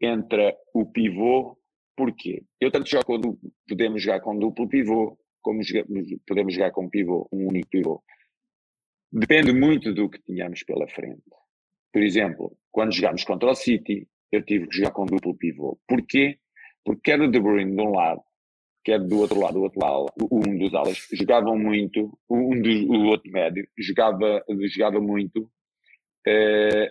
[0.00, 1.56] entra o pivô.
[1.96, 2.42] Porquê?
[2.58, 5.60] Eu tanto jogo com, podemos jogar com duplo pivô, como
[6.26, 8.02] podemos jogar com pivô, um único pivô.
[9.12, 11.22] Depende muito do que tínhamos pela frente.
[11.92, 15.78] Por exemplo, quando jogámos contra o City, eu tive que jogar com duplo pivô.
[15.86, 16.38] Porquê?
[16.84, 18.22] Porque quer o De Bruyne de um lado,
[18.84, 23.04] quer do outro lado, do outro lado, um dos alas, jogavam muito, um dos, o
[23.06, 24.42] outro médio, jogava,
[24.74, 25.42] jogava muito
[26.26, 26.90] uh,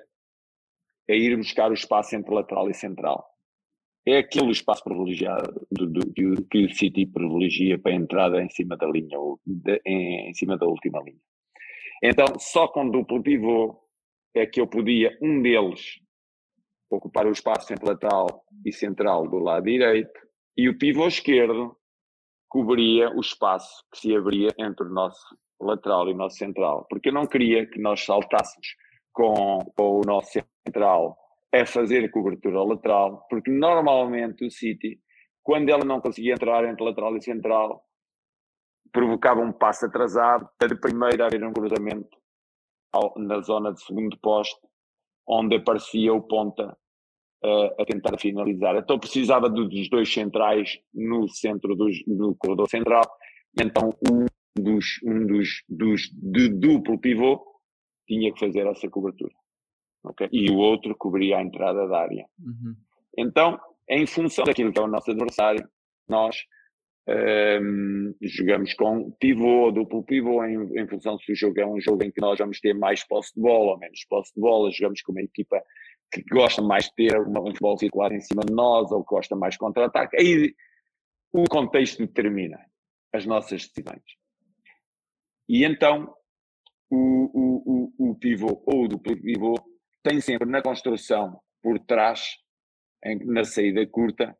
[1.09, 3.25] a ir buscar o espaço entre lateral e central.
[4.05, 8.49] É aquele espaço privilegiado do, do, do, que o City privilegia para a entrada em
[8.49, 11.19] cima da linha, de, em, em cima da última linha.
[12.01, 13.77] Então, só com duplo pivô
[14.33, 15.99] é que eu podia, um deles,
[16.89, 20.19] ocupar o espaço entre lateral e central do lado direito,
[20.57, 21.75] e o pivô esquerdo
[22.49, 27.09] cobria o espaço que se abria entre o nosso lateral e o nosso central, porque
[27.09, 28.67] eu não queria que nós saltássemos
[29.13, 30.31] com, com o nosso
[30.65, 31.17] central
[31.53, 34.99] a fazer cobertura lateral, porque normalmente o City,
[35.43, 37.83] quando ela não conseguia entrar entre lateral e central,
[38.91, 42.17] provocava um passo atrasado, para de primeiro haver um cruzamento
[42.93, 44.59] ao, na zona de segundo poste,
[45.29, 46.75] onde aparecia o ponta
[47.43, 48.75] uh, a tentar finalizar.
[48.75, 53.03] Então precisava dos dois centrais no centro dos, do corredor central,
[53.59, 54.25] então um
[54.59, 57.45] dos, um dos, dos de duplo pivô
[58.07, 59.33] tinha que fazer essa cobertura.
[60.03, 60.27] Okay?
[60.31, 62.25] E o outro cobria a entrada da área.
[62.39, 62.75] Uhum.
[63.17, 65.67] Então, em função daquilo que é o nosso adversário,
[66.07, 66.35] nós
[67.09, 72.03] um, jogamos com pivô, duplo pivô, em, em, função se o jogo é um jogo
[72.03, 75.01] em que nós vamos ter mais posse de bola ou menos posse de bola, jogamos
[75.01, 75.61] com uma equipa
[76.11, 79.15] que gosta mais de ter uma, um futebol circular em cima de nós ou que
[79.15, 80.17] gosta mais de contra-ataque.
[80.17, 80.53] Aí
[81.33, 82.59] o contexto determina
[83.13, 84.03] as nossas decisões.
[85.47, 86.13] E então
[86.91, 89.55] o, o, o, o pivô ou o duplo pivô
[90.03, 92.37] tem sempre na construção por trás,
[93.03, 94.37] em, na saída curta,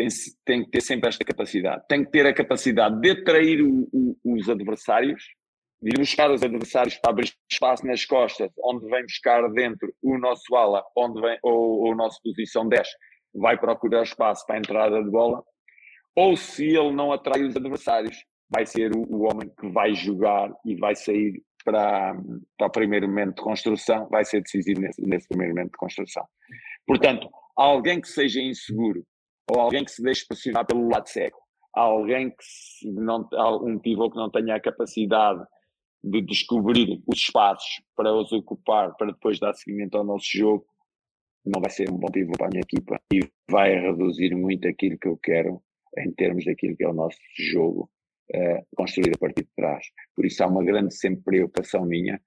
[0.00, 0.08] tem,
[0.44, 1.84] tem que ter sempre esta capacidade.
[1.88, 5.22] Tem que ter a capacidade de atrair o, o, os adversários,
[5.82, 10.54] de buscar os adversários para abrir espaço nas costas, onde vem buscar dentro o nosso
[10.54, 12.88] ala, onde vem, ou, ou a posição 10,
[13.34, 15.42] vai procurar espaço para a entrada de bola,
[16.16, 18.16] ou se ele não atrai os adversários,
[18.48, 22.14] vai ser o, o homem que vai jogar e vai sair para,
[22.56, 26.26] para o primeiro momento de construção, vai ser decisivo nesse, nesse primeiro momento de construção.
[26.86, 29.04] Portanto, alguém que seja inseguro
[29.50, 31.36] ou alguém que se deixe pressionar pelo lado cego,
[31.74, 33.28] alguém que não,
[33.62, 35.42] um pivô que não tenha a capacidade
[36.02, 40.64] de descobrir os espaços para os ocupar, para depois dar seguimento ao nosso jogo,
[41.44, 44.98] não vai ser um bom pivô para a minha equipa e vai reduzir muito aquilo
[44.98, 45.62] que eu quero
[45.98, 47.18] em termos daquilo que é o nosso
[47.52, 47.90] jogo
[48.34, 49.84] uh, construído a partir de trás.
[50.14, 52.20] Por isso há uma grande sempre preocupação minha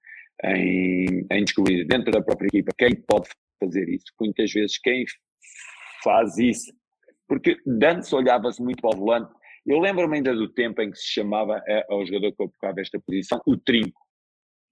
[0.44, 4.06] em, em descobrir dentro da própria equipa quem pode fazer isso.
[4.20, 5.04] Muitas vezes quem
[6.02, 6.72] faz isso
[7.28, 9.32] porque antes olhava-se muito para o volante.
[9.66, 13.00] Eu lembro-me ainda do tempo em que se chamava é, ao jogador que ocupava esta
[13.00, 14.00] posição o trinco.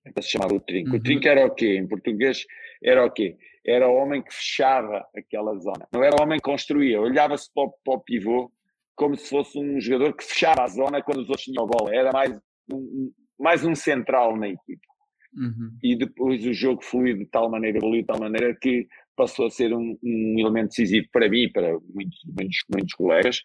[0.07, 0.91] Então se chamava o trinco.
[0.91, 0.97] Uhum.
[0.97, 1.77] O trinco era o quê?
[1.77, 2.45] Em português
[2.83, 3.37] era o quê?
[3.65, 5.89] Era o homem que fechava aquela zona.
[5.93, 7.01] Não era o homem que construía.
[7.01, 8.53] Olhava-se para, para o pivô
[8.95, 11.95] como se fosse um jogador que fechava a zona quando os outros tinham a bola.
[11.95, 12.39] Era mais
[12.73, 14.93] um, mais um central na equipa.
[15.35, 15.79] Uhum.
[15.83, 18.87] E depois o jogo fluiu de tal maneira, evoluiu de tal maneira que
[19.17, 23.41] passou a ser um, um elemento decisivo para mim e para muitos, muitos, muitos colegas,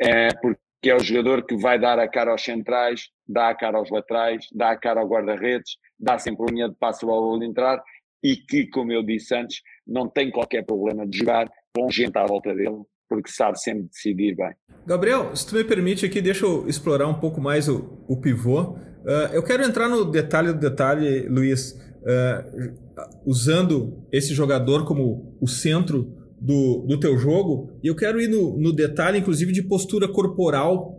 [0.00, 0.58] é, porque
[0.90, 4.46] é o jogador que vai dar a cara aos centrais, dá a cara aos laterais,
[4.52, 7.82] dá a cara ao guarda-redes, dá sempre a linha de passo ao entrar
[8.22, 12.26] e que, como eu disse antes, não tem qualquer problema de jogar com gente à
[12.26, 14.52] volta dele, porque sabe sempre decidir bem.
[14.86, 18.72] Gabriel, se tu me permite aqui, deixa eu explorar um pouco mais o, o pivô.
[18.72, 22.87] Uh, eu quero entrar no detalhe do detalhe, Luiz, uh,
[23.24, 28.56] usando esse jogador como o centro do, do teu jogo, e eu quero ir no,
[28.58, 30.96] no detalhe, inclusive, de postura corporal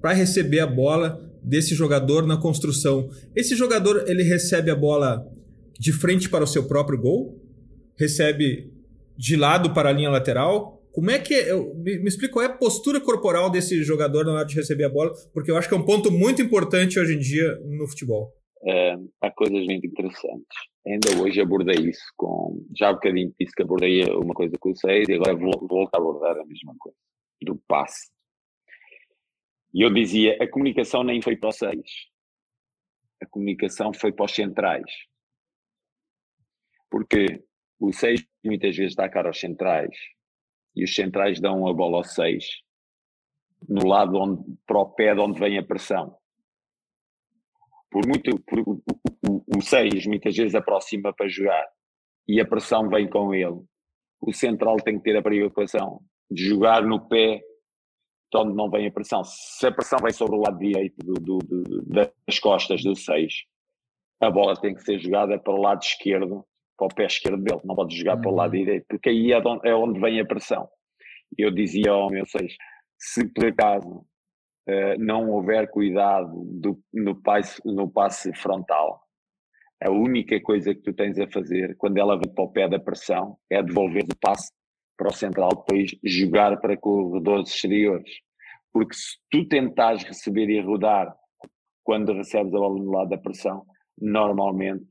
[0.00, 3.08] para receber a bola desse jogador na construção.
[3.34, 5.26] Esse jogador, ele recebe a bola
[5.78, 7.40] de frente para o seu próprio gol?
[7.96, 8.72] Recebe
[9.16, 10.80] de lado para a linha lateral?
[10.92, 11.34] Como é que.
[11.34, 14.84] É, me, me explica qual é a postura corporal desse jogador na hora de receber
[14.84, 17.88] a bola, porque eu acho que é um ponto muito importante hoje em dia no
[17.88, 18.32] futebol.
[19.20, 20.56] Há coisas muito interessantes.
[20.86, 22.64] Ainda hoje abordei isso com.
[22.76, 25.98] Já há bocadinho disse que abordei uma coisa com o Seis e agora vou, voltar
[25.98, 26.96] a abordar a mesma coisa.
[27.42, 28.10] Do passe.
[29.74, 31.90] E eu dizia: a comunicação nem foi para os Seis.
[33.20, 34.92] A comunicação foi para os centrais.
[36.90, 37.44] Porque
[37.80, 39.96] o Seis muitas vezes dá cara aos centrais
[40.74, 42.44] e os centrais dão a bola ao 6
[43.68, 46.16] no lado onde, para o pé de onde vem a pressão.
[47.92, 48.60] Por muito, por,
[49.54, 51.64] o 6 muitas vezes aproxima para jogar
[52.26, 53.62] e a pressão vem com ele.
[54.20, 56.00] O central tem que ter a preocupação
[56.30, 57.40] de jogar no pé
[58.32, 59.22] de onde não vem a pressão.
[59.24, 63.44] Se a pressão vem sobre o lado direito do, do, do, das costas do 6,
[64.20, 66.44] a bola tem que ser jogada para o lado esquerdo
[66.76, 68.22] para o pé esquerdo dele, não pode jogar uhum.
[68.22, 68.64] para o lado uhum.
[68.64, 70.68] direito, porque aí é onde, é onde vem a pressão.
[71.36, 72.54] Eu dizia ao meu seis,
[72.98, 74.04] se por acaso
[74.98, 79.02] não houver cuidado do, no, passe, no passe frontal,
[79.82, 82.78] a única coisa que tu tens a fazer quando ela vem para o pé da
[82.78, 84.52] pressão é devolver o passe
[84.96, 88.08] para o central, depois jogar para corredores exteriores.
[88.72, 91.12] Porque se tu tentares receber e rodar
[91.82, 93.66] quando recebes a bola no lado da pressão,
[94.00, 94.84] normalmente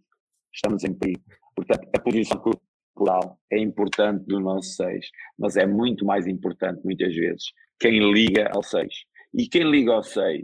[0.53, 1.23] estamos em perigo.
[1.55, 5.07] Portanto, a posição corporal é importante do nosso 6,
[5.39, 7.45] mas é muito mais importante, muitas vezes,
[7.79, 8.93] quem liga ao 6.
[9.33, 10.43] E quem liga ao 6,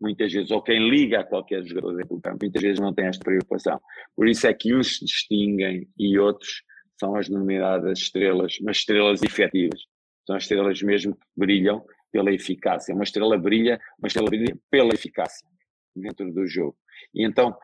[0.00, 3.24] muitas vezes, ou quem liga a qualquer jogador do campo, muitas vezes não tem esta
[3.24, 3.80] preocupação.
[4.14, 6.62] Por isso é que uns se distinguem e outros
[6.98, 9.80] são as denominadas estrelas, mas estrelas efetivas.
[10.26, 12.94] São as estrelas mesmo que brilham pela eficácia.
[12.94, 15.46] Uma estrela brilha, uma estrela brilha pela eficácia
[15.94, 16.76] dentro do jogo.
[17.14, 17.56] E então,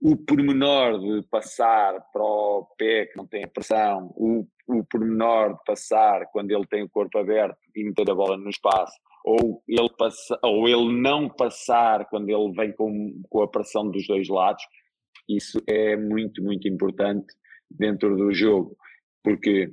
[0.00, 5.64] o pormenor de passar para o pé que não tem pressão, o, o pormenor de
[5.64, 9.90] passar quando ele tem o corpo aberto e meter a bola no espaço, ou ele,
[9.98, 14.62] passa, ou ele não passar quando ele vem com, com a pressão dos dois lados,
[15.28, 17.26] isso é muito, muito importante
[17.70, 18.76] dentro do jogo,
[19.22, 19.72] porque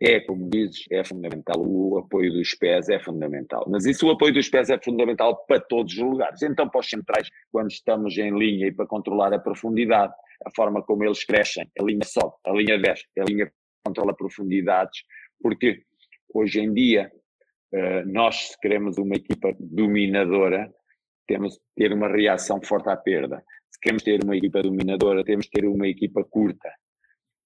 [0.00, 1.56] é, como dizes, é fundamental.
[1.58, 3.64] O apoio dos pés é fundamental.
[3.68, 6.40] Mas isso, o apoio dos pés é fundamental para todos os lugares.
[6.42, 10.12] Então, para os centrais, quando estamos em linha e para controlar a profundidade,
[10.46, 13.50] a forma como eles crescem, a linha sobe, a linha desce, a linha
[13.84, 15.02] controla profundidades,
[15.42, 15.82] porque
[16.32, 17.10] hoje em dia,
[18.06, 20.72] nós, se queremos uma equipa dominadora,
[21.26, 23.44] temos que ter uma reação forte à perda.
[23.70, 26.70] Se queremos ter uma equipa dominadora, temos que ter uma equipa curta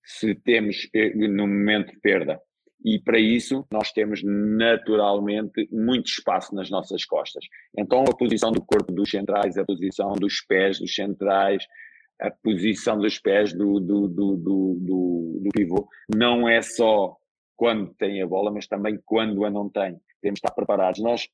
[0.04, 2.40] se temos eh, no momento de perda.
[2.84, 7.44] E para isso nós temos naturalmente muito espaço nas nossas costas.
[7.76, 11.64] Então a posição do corpo dos centrais, a posição dos pés dos centrais,
[12.20, 17.16] a posição dos pés do, do, do, do, do, do pivô não é só
[17.56, 19.96] quando tem a bola, mas também quando a não tem.
[20.22, 21.00] Temos de estar preparados.
[21.00, 21.28] Nós,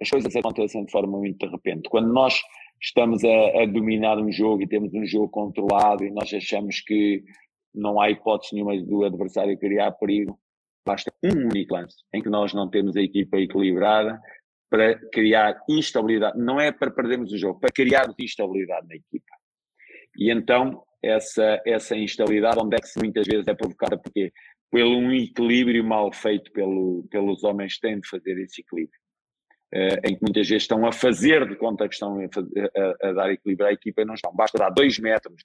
[0.00, 1.88] as coisas acontecem de forma muito de repente.
[1.88, 2.42] Quando nós
[2.80, 7.22] estamos a, a dominar um jogo e temos um jogo controlado e nós achamos que
[7.74, 10.38] não há hipótese nenhuma do adversário criar perigo.
[10.84, 14.20] Basta um único lance em que nós não temos a equipa equilibrada
[14.68, 16.36] para criar instabilidade.
[16.38, 19.32] Não é para perdermos o jogo, para criar instabilidade na equipa.
[20.18, 23.96] E então, essa, essa instabilidade, onde é que muitas vezes é provocada?
[23.96, 24.32] Porque
[24.72, 28.98] pelo um equilíbrio mal feito pelo, pelos homens que têm de fazer esse equilíbrio.
[29.74, 33.12] Uh, em que muitas vezes estão a fazer de conta que estão a, a, a
[33.12, 34.34] dar equilíbrio à equipa e não estão.
[34.34, 35.44] Basta dar dois metros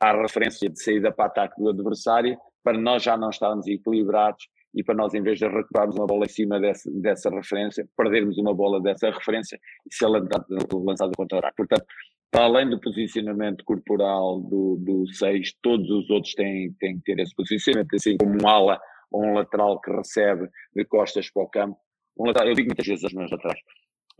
[0.00, 4.84] à referência de saída para ataque do adversário, para nós já não estarmos equilibrados e
[4.84, 8.80] para nós, em vez de recuperarmos uma bola em cima dessa, referência, perdermos uma bola
[8.80, 9.58] dessa referência
[9.90, 11.56] e ser lançado contra-ataque.
[11.56, 11.86] Portanto,
[12.30, 17.34] para além do posicionamento corporal do 6, todos os outros têm, têm que ter esse
[17.34, 18.78] posicionamento, assim como um ala
[19.10, 21.78] ou um lateral que recebe de costas para o campo.
[22.18, 23.60] Um lateral, eu digo muitas vezes aos meus laterais,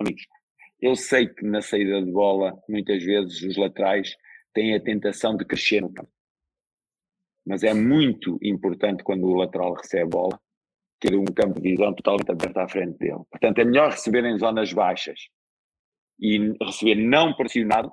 [0.00, 0.22] amigos,
[0.80, 4.16] Eu sei que na saída de bola, muitas vezes os laterais
[4.54, 6.10] têm a tentação de crescer no campo.
[7.46, 10.40] Mas é muito importante quando o lateral recebe a bola
[11.00, 13.20] ter um campo de visão totalmente aberto à frente dele.
[13.30, 15.28] Portanto, é melhor receber em zonas baixas
[16.20, 17.90] e receber não pressionado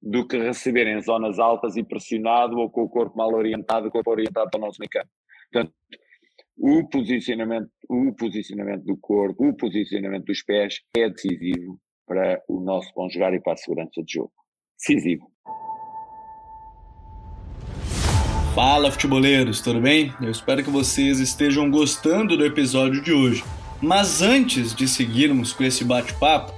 [0.00, 4.10] do que receber em zonas altas e pressionado ou com o corpo mal orientado, corpo
[4.10, 5.08] orientado para o nosso campo.
[5.52, 5.74] Portanto,
[6.56, 12.92] o posicionamento, o posicionamento do corpo, o posicionamento dos pés é decisivo para o nosso
[12.94, 14.32] bom jogar e para a segurança de jogo.
[14.76, 15.26] Decisivo.
[18.54, 20.12] Fala, futeboleiros, tudo bem?
[20.20, 23.44] Eu espero que vocês estejam gostando do episódio de hoje.
[23.80, 26.57] Mas antes de seguirmos com esse bate-papo,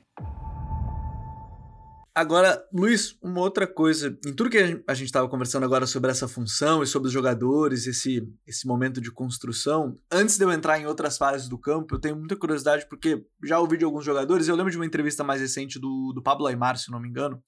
[2.13, 4.17] Agora, Luiz, uma outra coisa.
[4.25, 7.87] Em tudo que a gente estava conversando agora sobre essa função e sobre os jogadores,
[7.87, 11.99] esse, esse momento de construção, antes de eu entrar em outras fases do campo, eu
[11.99, 14.49] tenho muita curiosidade porque já ouvi de alguns jogadores.
[14.49, 17.41] Eu lembro de uma entrevista mais recente do, do Pablo Aymar, se não me engano,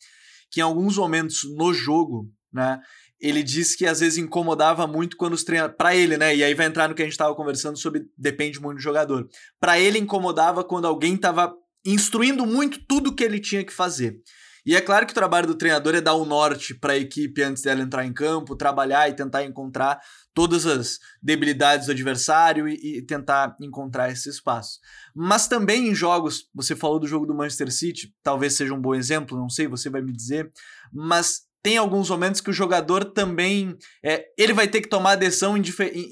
[0.50, 2.80] que em alguns momentos no jogo, né,
[3.20, 5.78] ele disse que às vezes incomodava muito quando os treinadores.
[5.78, 6.34] Para ele, né?
[6.34, 9.28] E aí vai entrar no que a gente estava conversando sobre depende muito do jogador.
[9.60, 11.54] Para ele incomodava quando alguém estava
[11.86, 14.22] instruindo muito tudo que ele tinha que fazer.
[14.66, 17.44] E é claro que o trabalho do treinador é dar o norte para a equipe
[17.44, 20.00] antes dela entrar em campo, trabalhar e tentar encontrar
[20.34, 24.80] todas as debilidades do adversário e, e, tentar encontrar esse espaço.
[25.14, 28.96] Mas também em jogos, você falou do jogo do Manchester City, talvez seja um bom
[28.96, 30.52] exemplo, não sei, você vai me dizer,
[30.92, 35.16] mas tem alguns momentos que o jogador também é, ele vai ter que tomar a
[35.16, 35.56] decisão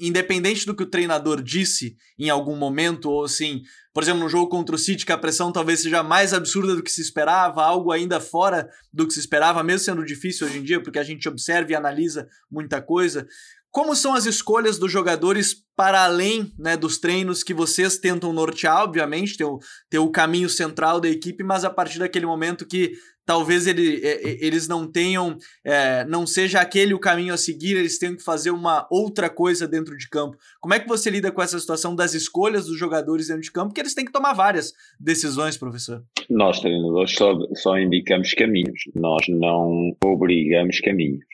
[0.00, 3.60] independente do que o treinador disse em algum momento ou assim,
[3.92, 6.82] por exemplo, no jogo contra o City que a pressão talvez seja mais absurda do
[6.82, 10.62] que se esperava, algo ainda fora do que se esperava, mesmo sendo difícil hoje em
[10.62, 13.26] dia, porque a gente observa e analisa muita coisa.
[13.70, 18.82] Como são as escolhas dos jogadores para além né, dos treinos que vocês tentam nortear,
[18.82, 22.92] obviamente, ter o, ter o caminho central da equipe, mas a partir daquele momento que
[23.24, 24.00] talvez ele,
[24.40, 28.50] eles não tenham, é, não seja aquele o caminho a seguir, eles tenham que fazer
[28.50, 30.36] uma outra coisa dentro de campo.
[30.60, 33.68] Como é que você lida com essa situação das escolhas dos jogadores dentro de campo?
[33.68, 36.02] Porque eles têm que tomar várias decisões, professor.
[36.28, 41.24] Nós, treinadores, só, só indicamos caminhos, nós não obrigamos caminhos,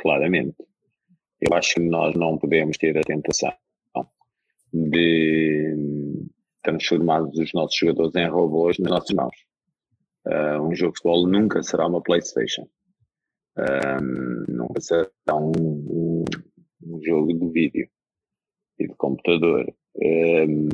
[0.00, 0.56] claramente.
[1.40, 3.52] Eu acho que nós não podemos ter a tentação
[4.72, 5.76] de
[6.62, 9.51] transformar os nossos jogadores em robôs nas nossas mãos.
[10.24, 12.68] Uh, um jogo de futebol nunca será uma PlayStation.
[13.56, 16.24] Um, nunca será um, um,
[16.84, 17.88] um, jogo de vídeo
[18.78, 19.66] e de computador.
[19.96, 20.68] Um,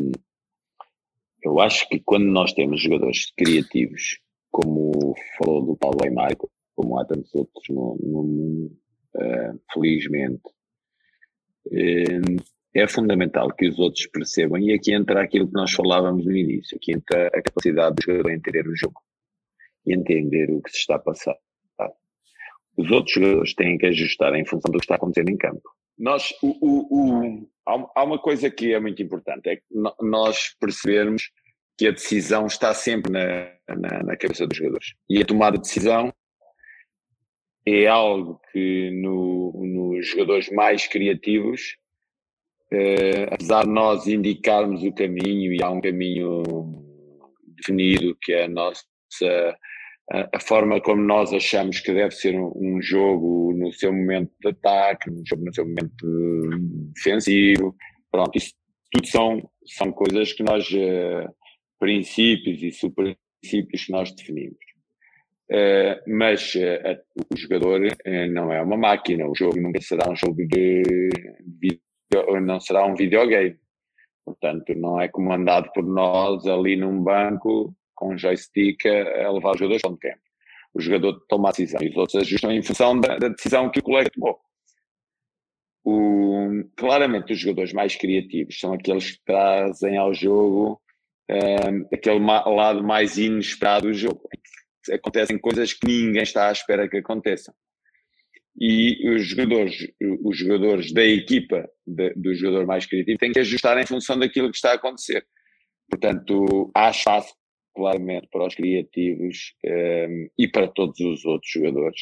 [1.42, 4.20] eu acho que quando nós temos jogadores criativos,
[4.50, 6.36] como falou do Paulo Aymar,
[6.76, 8.78] como há tantos outros no, no mundo,
[9.16, 10.42] uh, felizmente,
[12.74, 16.76] é fundamental que os outros percebam, e aqui entra aquilo que nós falávamos no início,
[16.76, 19.07] aqui entra a capacidade do jogador entender o jogo e
[19.92, 21.36] entender o que se está a passar.
[22.76, 25.62] Os outros jogadores têm que ajustar em função do que está acontecendo em campo.
[25.98, 29.62] Nós, o, o, o, há uma coisa que é muito importante, é que
[30.00, 31.24] nós percebermos
[31.76, 34.94] que a decisão está sempre na, na, na cabeça dos jogadores.
[35.10, 36.12] E a tomada de decisão
[37.66, 41.76] é algo que no, nos jogadores mais criativos,
[42.70, 46.42] eh, apesar de nós indicarmos o caminho e há um caminho
[47.56, 48.84] definido que é a nossa
[50.10, 55.10] a, forma como nós achamos que deve ser um, jogo no seu momento de ataque,
[55.10, 56.06] um jogo no seu momento
[56.94, 57.76] defensivo,
[58.10, 58.54] pronto, isso
[58.90, 61.28] tudo são, são coisas que nós, uh,
[61.78, 64.56] princípios e superprincípios que nós definimos.
[65.50, 66.98] Uh, mas uh,
[67.30, 67.80] o jogador
[68.30, 70.82] não é uma máquina, o jogo nunca será um jogo de,
[71.44, 71.80] de
[72.42, 73.56] não será um videogame.
[74.24, 79.58] Portanto, não é comandado por nós ali num banco com um joystick a, levar os
[79.58, 80.18] jogadores onde quer.
[80.72, 83.80] O jogador toma a decisão e os outros ajustam em função da, da decisão que
[83.80, 84.38] o colega tomou.
[85.84, 90.80] O, claramente, os jogadores mais criativos são aqueles que trazem ao jogo
[91.30, 94.20] uh, aquele lado mais inesperado do jogo.
[94.92, 97.54] Acontecem coisas que ninguém está à espera que aconteçam.
[98.60, 99.76] E os jogadores,
[100.24, 104.50] os jogadores da equipa, de, do jogador mais criativo, têm que ajustar em função daquilo
[104.50, 105.24] que está a acontecer.
[105.88, 107.32] Portanto, há espaço
[107.78, 112.00] claramente para os criativos um, e para todos os outros jogadores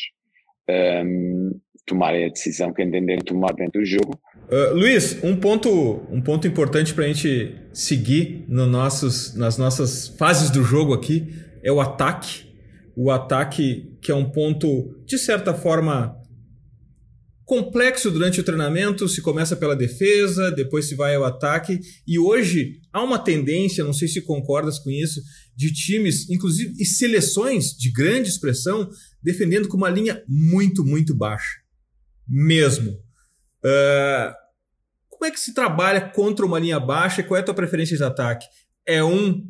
[0.69, 4.19] um, tomarem a decisão que entenderem tomar dentro do jogo.
[4.51, 5.71] Uh, Luiz, um ponto,
[6.11, 11.29] um ponto importante para a gente seguir no nossos, nas nossas fases do jogo aqui
[11.63, 12.47] é o ataque.
[12.97, 16.17] O ataque que é um ponto, de certa forma,
[17.47, 22.81] complexo durante o treinamento, se começa pela defesa, depois se vai ao ataque, e hoje
[22.93, 25.23] há uma tendência, não sei se concordas com isso,
[25.55, 28.91] de times, inclusive e seleções de grande expressão,
[29.23, 31.61] defendendo com uma linha muito, muito baixa.
[32.29, 32.91] Mesmo.
[33.65, 34.35] Uh,
[35.09, 37.23] como é que se trabalha contra uma linha baixa?
[37.23, 38.45] Qual é a tua preferência de ataque?
[38.85, 39.49] É um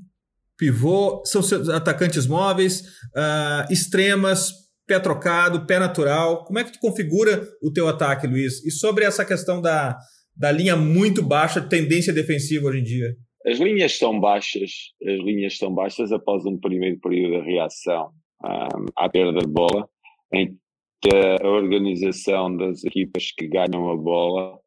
[0.58, 1.42] pivô, são
[1.74, 2.80] atacantes móveis,
[3.16, 6.44] uh, extremas, pé trocado, pé natural.
[6.44, 8.64] Como é que tu configura o teu ataque, Luiz?
[8.64, 9.98] E sobre essa questão da,
[10.36, 13.16] da linha muito baixa, tendência defensiva hoje em dia?
[13.44, 14.70] As linhas são baixas,
[15.02, 18.10] as linhas são baixas após um primeiro período de reação
[18.44, 19.88] um, à perda de bola,
[20.32, 20.56] em
[21.00, 24.58] que a organização das equipas que ganham a bola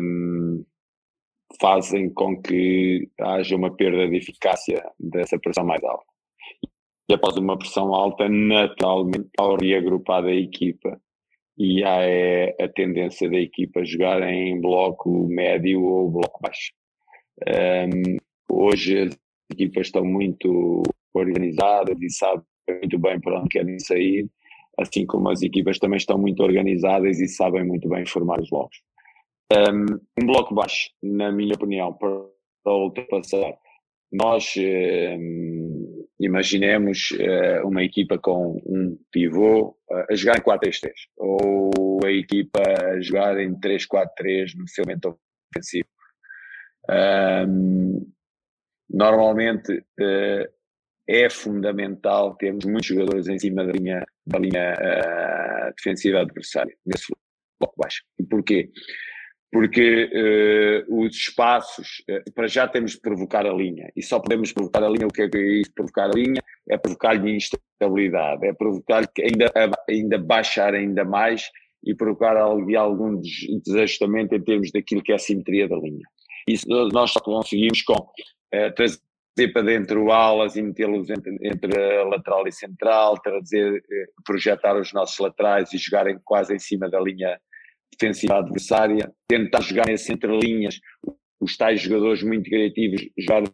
[0.00, 0.64] um,
[1.60, 6.11] fazem com que haja uma perda de eficácia dessa pressão mais alta
[7.12, 11.00] após uma pressão alta, naturalmente, ao reagrupar a equipa,
[11.58, 16.72] e há é, a tendência da equipa jogar em bloco médio ou bloco baixo.
[17.46, 18.16] Um,
[18.50, 19.18] hoje as
[19.52, 20.82] equipas estão muito
[21.14, 24.28] organizadas e sabem muito bem para onde querem sair,
[24.78, 28.78] assim como as equipas também estão muito organizadas e sabem muito bem formar os blocos.
[29.52, 33.54] Um, um bloco baixo, na minha opinião, para ultrapassar
[34.12, 35.16] nós eh,
[36.22, 42.62] imaginemos eh, uma equipa com um pivô eh, a jogar em 4-3-3 ou a equipa
[42.62, 45.18] a jogar em 3-4-3 no seu momento
[45.50, 45.88] ofensivo.
[46.88, 48.12] Um,
[48.90, 50.52] normalmente uh,
[51.08, 57.06] é fundamental termos muitos jogadores em cima da linha, da linha uh, defensiva adversária, nesse
[57.60, 58.02] bloco baixo.
[58.28, 58.70] Porquê?
[59.52, 60.08] Porque
[60.88, 64.82] uh, os espaços, uh, para já temos de provocar a linha, e só podemos provocar
[64.82, 66.42] a linha, o que é é isso, provocar a linha?
[66.70, 69.52] É provocar-lhe instabilidade, é provocar que ainda,
[69.88, 71.50] ainda baixar ainda mais
[71.84, 73.20] e provocar algum
[73.62, 76.06] desajustamento em termos daquilo que é a simetria da linha.
[76.48, 82.04] Isso nós só conseguimos com uh, trazer para dentro alas e metê-los entre, entre a
[82.04, 83.82] lateral e central, trazer,
[84.24, 87.38] projetar os nossos laterais e jogarem quase em cima da linha
[87.92, 90.80] defensiva adversária, tentar jogar nessas entrelinhas,
[91.40, 93.44] os tais jogadores muito criativos jogar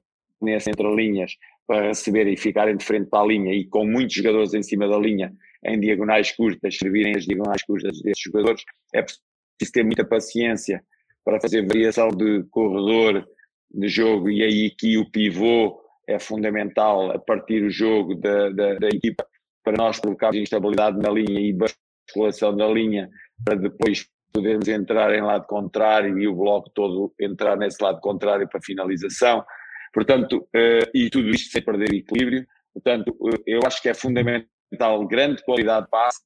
[0.40, 1.32] nessas entrelinhas
[1.66, 4.88] para receber e ficarem de frente para a linha e com muitos jogadores em cima
[4.88, 5.32] da linha
[5.64, 8.62] em diagonais curtas, servirem as diagonais curtas desses jogadores,
[8.94, 10.82] é preciso ter muita paciência
[11.24, 13.26] para fazer variação de corredor
[13.70, 18.74] de jogo e aí aqui o pivô é fundamental a partir do jogo da, da,
[18.74, 19.26] da equipa
[19.62, 23.10] para nós colocarmos instabilidade na linha e basculação da linha
[23.44, 28.48] para depois podermos entrar em lado contrário e o bloco todo entrar nesse lado contrário
[28.48, 29.44] para finalização.
[29.92, 32.46] Portanto, uh, e tudo isto sem perder equilíbrio.
[32.72, 36.20] Portanto, uh, eu acho que é fundamental grande qualidade de passe,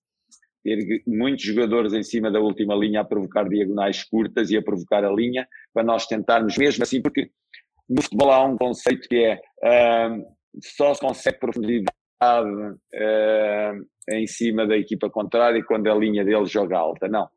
[0.65, 5.05] ter muitos jogadores em cima da última linha a provocar diagonais curtas e a provocar
[5.05, 7.31] a linha, para nós tentarmos mesmo assim, porque
[7.89, 9.41] no futebol há um conceito que é
[10.63, 11.91] só se consegue profundidade
[14.09, 17.09] em cima da equipa contrária quando a linha dele joga alta.
[17.09, 17.29] Não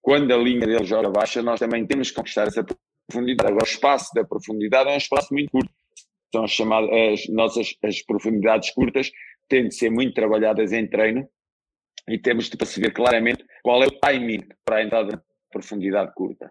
[0.00, 3.50] quando a linha dele joga baixa, nós também temos que conquistar essa profundidade.
[3.50, 5.70] Agora, o espaço da profundidade é um espaço muito curto.
[6.32, 9.10] São chamadas, as nossas as profundidades curtas
[9.48, 11.28] têm de ser muito trabalhadas em treino
[12.08, 16.50] e temos de perceber claramente qual é o timing para a entrada na profundidade curta.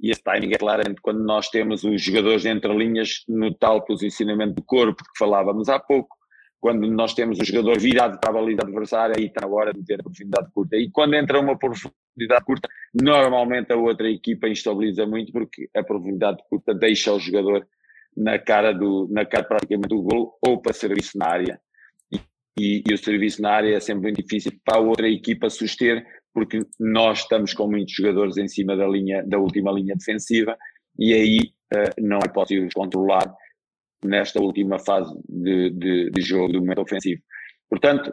[0.00, 4.54] E esse timing é claramente quando nós temos os jogadores entre linhas no tal posicionamento
[4.54, 6.14] do corpo que falávamos há pouco,
[6.64, 9.84] quando nós temos o jogador virado para a baliza adversária, aí está na hora de
[9.84, 10.76] ter a profundidade curta.
[10.78, 12.70] E quando entra uma profundidade curta,
[13.02, 17.68] normalmente a outra equipa instabiliza muito, porque a profundidade curta deixa o jogador
[18.16, 21.60] na cara, do, na cara praticamente do gol ou para serviço na área.
[22.10, 22.18] E,
[22.58, 26.02] e, e, o serviço na área é sempre muito difícil para a outra equipa suster,
[26.32, 30.56] porque nós estamos com muitos jogadores em cima da linha, da última linha defensiva,
[30.98, 31.38] e aí
[31.74, 33.30] uh, não é possível controlar
[34.04, 37.22] nesta última fase de, de, de jogo do momento ofensivo.
[37.68, 38.12] Portanto,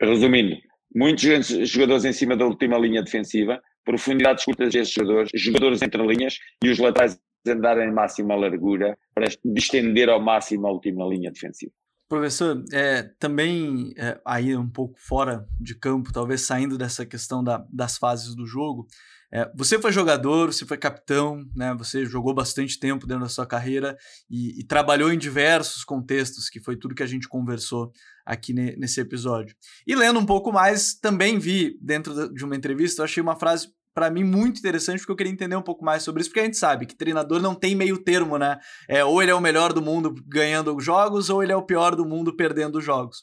[0.00, 0.56] resumindo,
[0.94, 6.38] muitos jogadores em cima da última linha defensiva, profundidades curtas destes jogadores, jogadores entre linhas
[6.62, 11.72] e os laterais andar em máxima largura para distender ao máximo a última linha defensiva.
[12.08, 17.64] Professor, é, também é, aí um pouco fora de campo, talvez saindo dessa questão da,
[17.72, 18.86] das fases do jogo,
[19.32, 21.74] é, você foi jogador, você foi capitão, né?
[21.78, 23.96] Você jogou bastante tempo dentro da sua carreira
[24.28, 27.90] e, e trabalhou em diversos contextos, que foi tudo que a gente conversou
[28.26, 29.56] aqui ne, nesse episódio.
[29.86, 33.68] E lendo um pouco mais, também vi dentro de uma entrevista, eu achei uma frase
[33.94, 36.44] para mim muito interessante, porque eu queria entender um pouco mais sobre isso, porque a
[36.44, 38.58] gente sabe que treinador não tem meio termo, né?
[38.88, 41.94] É, ou ele é o melhor do mundo ganhando jogos, ou ele é o pior
[41.94, 43.18] do mundo perdendo jogos.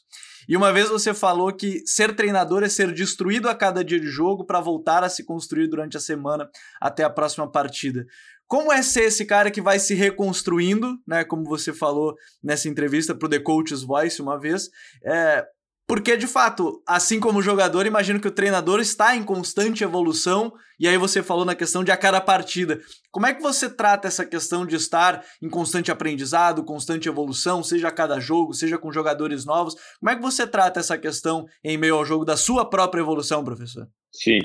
[0.48, 4.06] E uma vez você falou que ser treinador é ser destruído a cada dia de
[4.06, 6.48] jogo para voltar a se construir durante a semana
[6.80, 8.04] até a próxima partida.
[8.46, 11.22] Como é ser esse cara que vai se reconstruindo, né?
[11.22, 14.68] Como você falou nessa entrevista para o The Coach's Voice uma vez,
[15.04, 15.44] é,
[15.90, 20.86] porque, de fato, assim como jogador, imagino que o treinador está em constante evolução, e
[20.86, 22.80] aí você falou na questão de a cada partida.
[23.10, 27.88] Como é que você trata essa questão de estar em constante aprendizado, constante evolução, seja
[27.88, 29.74] a cada jogo, seja com jogadores novos?
[29.98, 33.42] Como é que você trata essa questão em meio ao jogo da sua própria evolução,
[33.42, 33.88] professor?
[34.12, 34.38] Sim,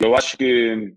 [0.00, 0.94] eu acho que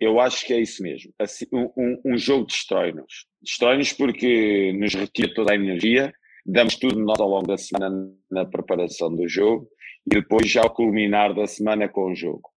[0.00, 1.12] eu acho que é isso mesmo.
[1.16, 3.28] Assim, um, um jogo destrói-nos.
[3.40, 6.12] Destrói-nos porque nos retira toda a energia
[6.46, 9.68] damos tudo nós ao longo da semana na preparação do jogo
[10.06, 12.48] e depois já ao culminar da semana com o jogo.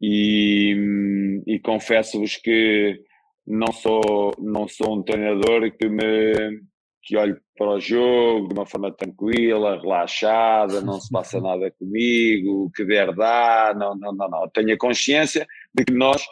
[0.00, 3.00] E, e confesso-vos que
[3.46, 6.60] não sou, não sou um treinador que me
[7.04, 12.70] que olhe para o jogo de uma forma tranquila, relaxada, não se passa nada comigo,
[12.74, 14.48] que der dá, não, não, não, não.
[14.50, 16.24] Tenho a consciência de que nós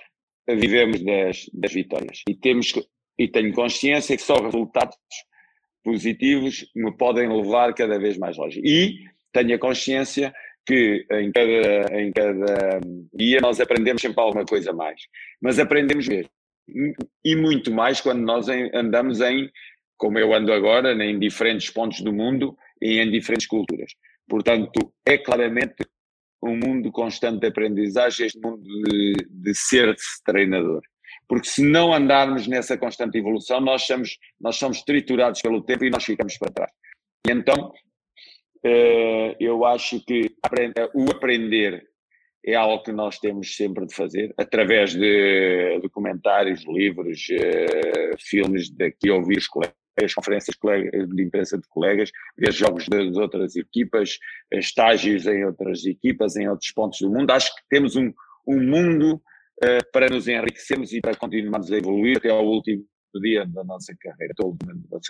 [0.48, 2.72] vivemos das, das vitórias e temos
[3.18, 4.96] e tenho consciência que só resultados
[5.82, 8.60] positivos me podem levar cada vez mais longe.
[8.64, 8.98] E
[9.32, 10.32] tenho a consciência
[10.66, 12.80] que em cada, em cada
[13.14, 15.00] dia nós aprendemos sempre alguma coisa mais.
[15.40, 16.30] Mas aprendemos mesmo.
[17.24, 19.50] E muito mais quando nós andamos em,
[19.96, 23.92] como eu ando agora, em diferentes pontos do mundo e em diferentes culturas.
[24.28, 25.84] Portanto, é claramente
[26.42, 30.82] um mundo constante de aprendizagem, este mundo de, de ser treinador
[31.30, 35.90] porque se não andarmos nessa constante evolução, nós somos, nós somos triturados pelo tempo e
[35.90, 36.72] nós ficamos para trás.
[37.24, 37.72] E então,
[38.64, 40.28] eh, eu acho que
[40.92, 41.84] o aprender
[42.44, 49.08] é algo que nós temos sempre de fazer, através de documentários, livros, eh, filmes, daqui
[49.08, 54.18] ouvir os colegas, conferências de imprensa de colegas, ver jogos das outras equipas,
[54.52, 57.30] estágios em outras equipas, em outros pontos do mundo.
[57.30, 58.12] Acho que temos um,
[58.44, 59.22] um mundo
[59.92, 62.84] para nos enriquecermos e para continuarmos a evoluir até ao último
[63.18, 64.34] dia da nossa carreira.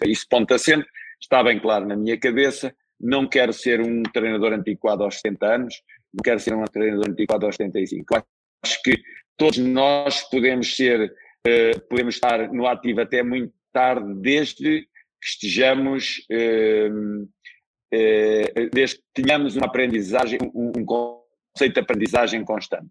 [0.07, 0.87] Isso ponto assente,
[1.21, 5.83] está bem claro na minha cabeça, não quero ser um treinador antiquado aos 70 anos,
[6.13, 8.23] não quero ser um treinador antiquado aos 75.
[8.63, 9.01] Acho que
[9.37, 11.13] todos nós podemos ser,
[11.47, 14.89] uh, podemos estar no ativo até muito tarde, desde que
[15.27, 22.89] estejamos, uh, uh, desde que tenhamos uma aprendizagem, um conceito de aprendizagem constante.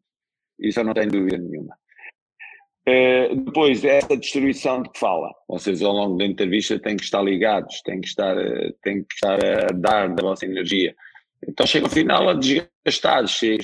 [0.60, 1.76] Isso eu não tenho dúvida nenhuma.
[2.88, 7.22] Uh, depois, essa destruição de que fala, vocês ao longo da entrevista têm que estar
[7.22, 10.96] ligados, têm que estar, uh, têm que estar a dar da vossa energia.
[11.48, 13.64] Então chega ao final a desgastados, chega,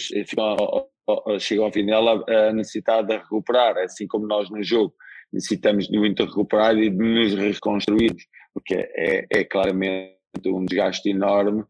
[1.39, 4.93] chega ao final a, a necessidade de recuperar, assim como nós no jogo
[5.35, 8.23] necessitamos de muito recuperar e de nos reconstruirmos,
[8.53, 10.15] porque é, é claramente
[10.45, 11.65] um desgaste enorme eh,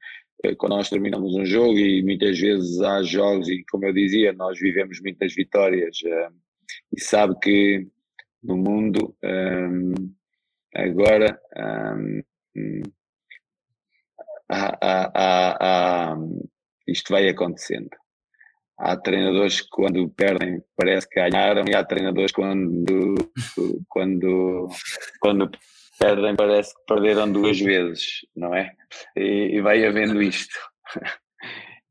[0.58, 4.60] quando nós terminamos um jogo e muitas vezes há jogos e como eu dizia nós
[4.60, 6.34] vivemos muitas vitórias uh,
[6.94, 7.88] e sabe que
[8.44, 9.94] no mundo um,
[10.74, 12.22] agora um,
[14.50, 16.16] há,
[16.88, 17.90] isto vai acontecendo.
[18.78, 23.16] Há treinadores que quando perdem parece que ganharam e há treinadores quando
[23.88, 24.68] quando
[25.22, 25.50] quando
[26.00, 28.72] perdem, parece que perderam duas vezes, não é?
[29.16, 30.58] E, e vai havendo isto.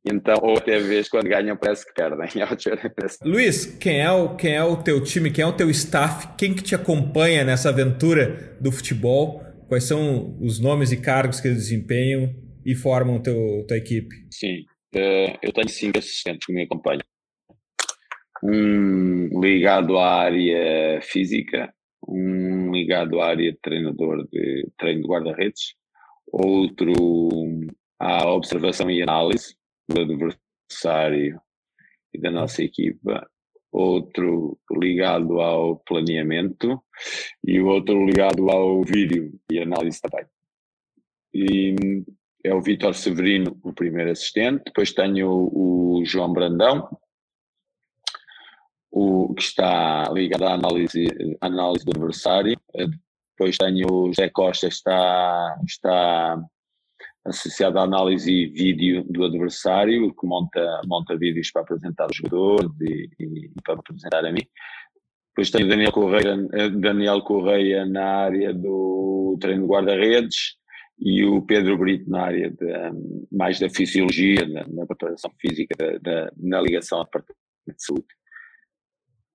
[0.06, 2.28] Então, ou até vezes quando ganham parece que perdem.
[3.24, 6.54] Luiz, quem é, o, quem é o teu time, quem é o teu staff, quem
[6.54, 9.42] que te acompanha nessa aventura do futebol?
[9.66, 12.34] Quais são os nomes e cargos que eles desempenham
[12.66, 14.14] e formam teu, tua equipe?
[14.30, 14.60] Sim,
[14.94, 17.00] uh, eu tenho cinco assistentes que me acompanham.
[18.42, 21.72] Um ligado à área física,
[22.06, 25.74] um ligado à área de treinador de treino de guarda-redes,
[26.30, 26.92] outro
[27.98, 29.56] à observação e análise
[29.88, 31.40] do adversário
[32.12, 33.26] e da nossa equipa,
[33.72, 36.82] outro ligado ao planeamento
[37.42, 40.26] e o outro ligado ao vídeo e análise também.
[41.32, 42.04] E
[42.44, 46.88] é o Vitor Severino, o primeiro assistente, depois tenho o João Brandão,
[48.90, 51.06] o que está ligado à análise,
[51.40, 56.40] à análise do adversário, Depois tenho o José Costa, está, está
[57.24, 63.08] associado à análise vídeo do adversário, que monta, monta vídeos para apresentar os jogadores e,
[63.18, 64.46] e, para apresentar a mim.
[65.30, 66.36] Depois tenho Daniel Correia,
[66.70, 70.56] Daniel Correia na área do treino de guarda-redes
[70.98, 72.66] e o Pedro Brito na área de,
[73.32, 78.06] mais da fisiologia, na, na preparação física, da, da, na ligação ao departamento de saúde.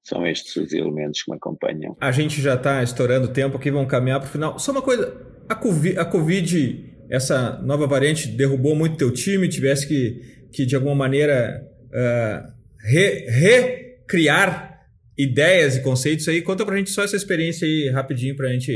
[0.09, 1.95] São estes os elementos que me acompanham.
[2.01, 4.57] A gente já está estourando o tempo aqui, vamos caminhar para o final.
[4.57, 5.15] Só uma coisa,
[5.47, 10.75] a COVID, a COVID, essa nova variante, derrubou muito teu time, tivesse que, que de
[10.75, 12.51] alguma maneira, uh,
[12.83, 14.81] re, recriar
[15.15, 16.41] ideias e conceitos aí.
[16.41, 18.71] Conta pra gente só essa experiência aí rapidinho pra gente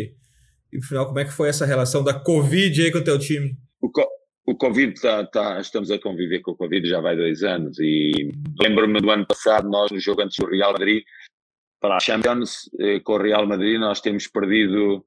[0.72, 1.08] ir pro final.
[1.08, 3.58] Como é que foi essa relação da Covid aí com o teu time?
[4.46, 7.44] O, co o Covid tá, tá, estamos a conviver com o Covid já vai dois
[7.44, 11.04] anos e lembro-me do ano passado, nós no jogo antes do Real Madrid,
[11.80, 15.06] para a Champions eh, com o Real Madrid, nós temos perdido,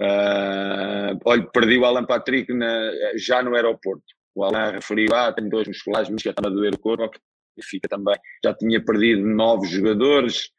[0.00, 4.04] uh, olha, perdi o Alan Patrick na, já no aeroporto.
[4.34, 7.10] O Alan referiu, ah, tenho dois musculares, mas já está a doer o corpo,
[7.62, 8.16] fica também.
[8.42, 10.50] Já tinha perdido nove jogadores,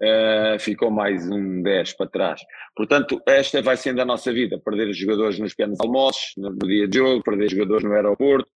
[0.00, 2.40] uh, ficou mais um 10 para trás.
[2.76, 6.98] Portanto, esta vai sendo a nossa vida, perder jogadores nos pequenos almoços, no dia de
[6.98, 8.50] jogo, perder jogadores no aeroporto,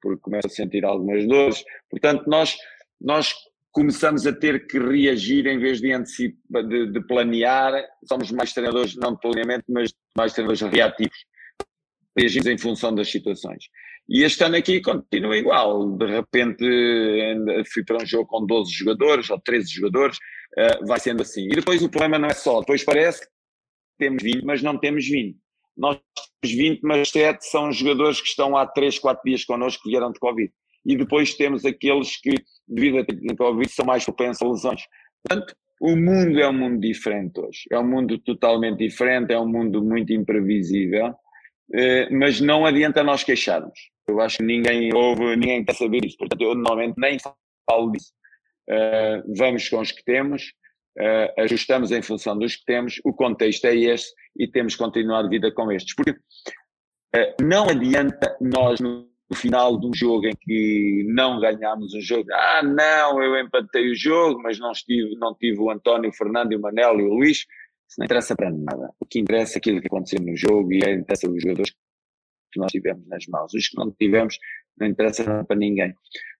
[0.00, 1.64] porque começa a sentir algumas dores.
[1.90, 2.56] Portanto, nós,
[3.00, 3.34] nós
[3.72, 7.72] começamos a ter que reagir em vez de, de, de planear,
[8.08, 11.24] somos mais treinadores, não de planeamento, mas mais treinadores reativos.
[12.16, 13.64] Reagimos em função das situações.
[14.08, 15.96] E este ano aqui continua igual.
[15.96, 16.64] De repente
[17.72, 20.18] fui para um jogo com 12 jogadores ou 13 jogadores,
[20.58, 21.44] uh, vai sendo assim.
[21.46, 23.28] E depois o problema não é só, depois parece que
[23.98, 25.36] temos 20, mas não temos 20.
[25.76, 25.98] Nós
[26.40, 30.12] temos 20, mas 7 são jogadores que estão há 3, 4 dias connosco que vieram
[30.12, 30.52] de Covid.
[30.84, 32.34] E depois temos aqueles que,
[32.68, 34.82] devido a Covid, são mais propensos a lesões.
[35.26, 37.64] Portanto, o mundo é um mundo diferente hoje.
[37.70, 41.14] É um mundo totalmente diferente, é um mundo muito imprevisível,
[42.10, 43.78] mas não adianta nós queixarmos.
[44.06, 46.16] Eu acho que ninguém ouve, ninguém quer saber isso.
[46.18, 47.16] Portanto, eu normalmente nem
[47.68, 48.12] falo disso.
[48.68, 50.52] Uh, vamos com os que temos,
[50.98, 55.24] uh, ajustamos em função dos que temos, o contexto é este e temos que continuar
[55.24, 55.94] a vida com estes.
[55.94, 56.16] Porque
[57.40, 63.22] não adianta nós, no final do jogo em que não ganhámos um jogo, ah, não,
[63.22, 66.98] eu empatei o jogo, mas não, estive, não tive o António, o Fernando, o Manel
[66.98, 67.46] e o Luís.
[67.88, 68.90] Isso não interessa para nada.
[68.98, 71.74] O que interessa é aquilo que aconteceu no jogo e interessa os jogadores
[72.52, 73.52] que nós tivemos nas mãos.
[73.52, 74.38] Os que não tivemos
[74.78, 75.94] não interessa para ninguém.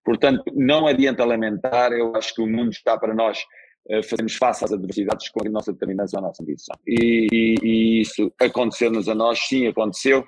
[0.05, 3.45] Portanto, não adianta lamentar, eu acho que o mundo está para nós
[3.91, 6.77] uh, fazermos face às adversidades com a nossa determinação, a nossa ambição.
[6.87, 10.25] E, e, e isso aconteceu-nos a nós, sim, aconteceu.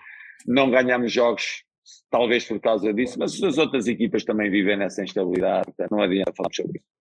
[0.47, 1.65] Não ganhamos jogos,
[2.11, 6.51] talvez por causa disso, mas as outras equipas também vivem nessa instabilidade, não adianta falar
[6.53, 6.97] sobre isso.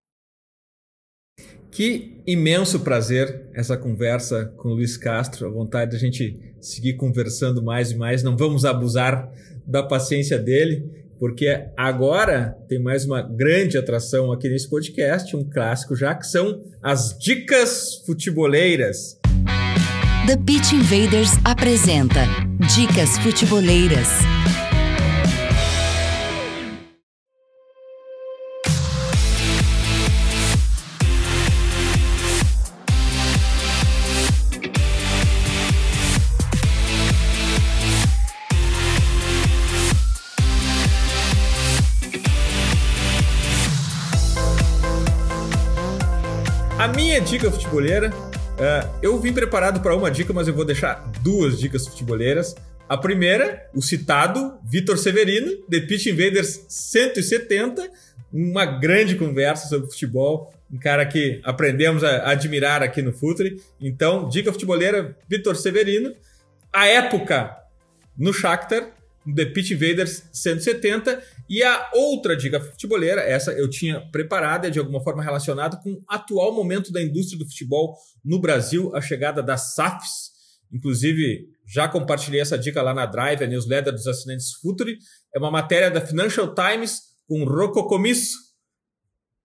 [1.75, 5.45] Que imenso prazer essa conversa com o Luiz Castro.
[5.45, 8.23] A vontade de a gente seguir conversando mais e mais.
[8.23, 9.29] Não vamos abusar
[9.67, 15.97] da paciência dele, porque agora tem mais uma grande atração aqui nesse podcast, um clássico
[15.97, 19.19] já, que são as dicas futeboleiras.
[20.27, 22.21] The Pitch Invaders apresenta
[22.73, 24.07] Dicas Futeboleiras.
[47.25, 51.87] Dica futeboleira, uh, eu vim preparado para uma dica, mas eu vou deixar duas dicas
[51.87, 52.55] futeboleiras.
[52.87, 57.89] A primeira, o citado Vitor Severino, The Pitch Invaders 170,
[58.31, 63.59] uma grande conversa sobre futebol, um cara que aprendemos a admirar aqui no Futre.
[63.81, 66.13] Então, dica futeboleira, Vitor Severino.
[66.71, 67.57] A época
[68.15, 68.91] no Shakhtar,
[69.35, 74.79] The Pitch Invaders 170 e a outra dica futeboleira, essa eu tinha preparada, é de
[74.79, 79.43] alguma forma relacionada com o atual momento da indústria do futebol no Brasil, a chegada
[79.43, 80.33] das SAFs.
[80.73, 84.97] Inclusive, já compartilhei essa dica lá na Drive, a newsletter dos assinantes Futuri.
[85.33, 88.37] É uma matéria da Financial Times com Rocco Comisso.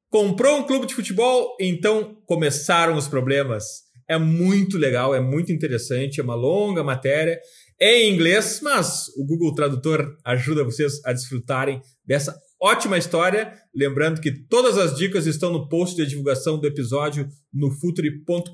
[0.09, 3.83] Comprou um clube de futebol, então começaram os problemas.
[4.09, 7.39] É muito legal, é muito interessante, é uma longa matéria
[7.81, 13.55] em inglês, mas o Google Tradutor ajuda vocês a desfrutarem dessa ótima história.
[13.75, 18.51] Lembrando que todas as dicas estão no post de divulgação do episódio no futuri.com.br.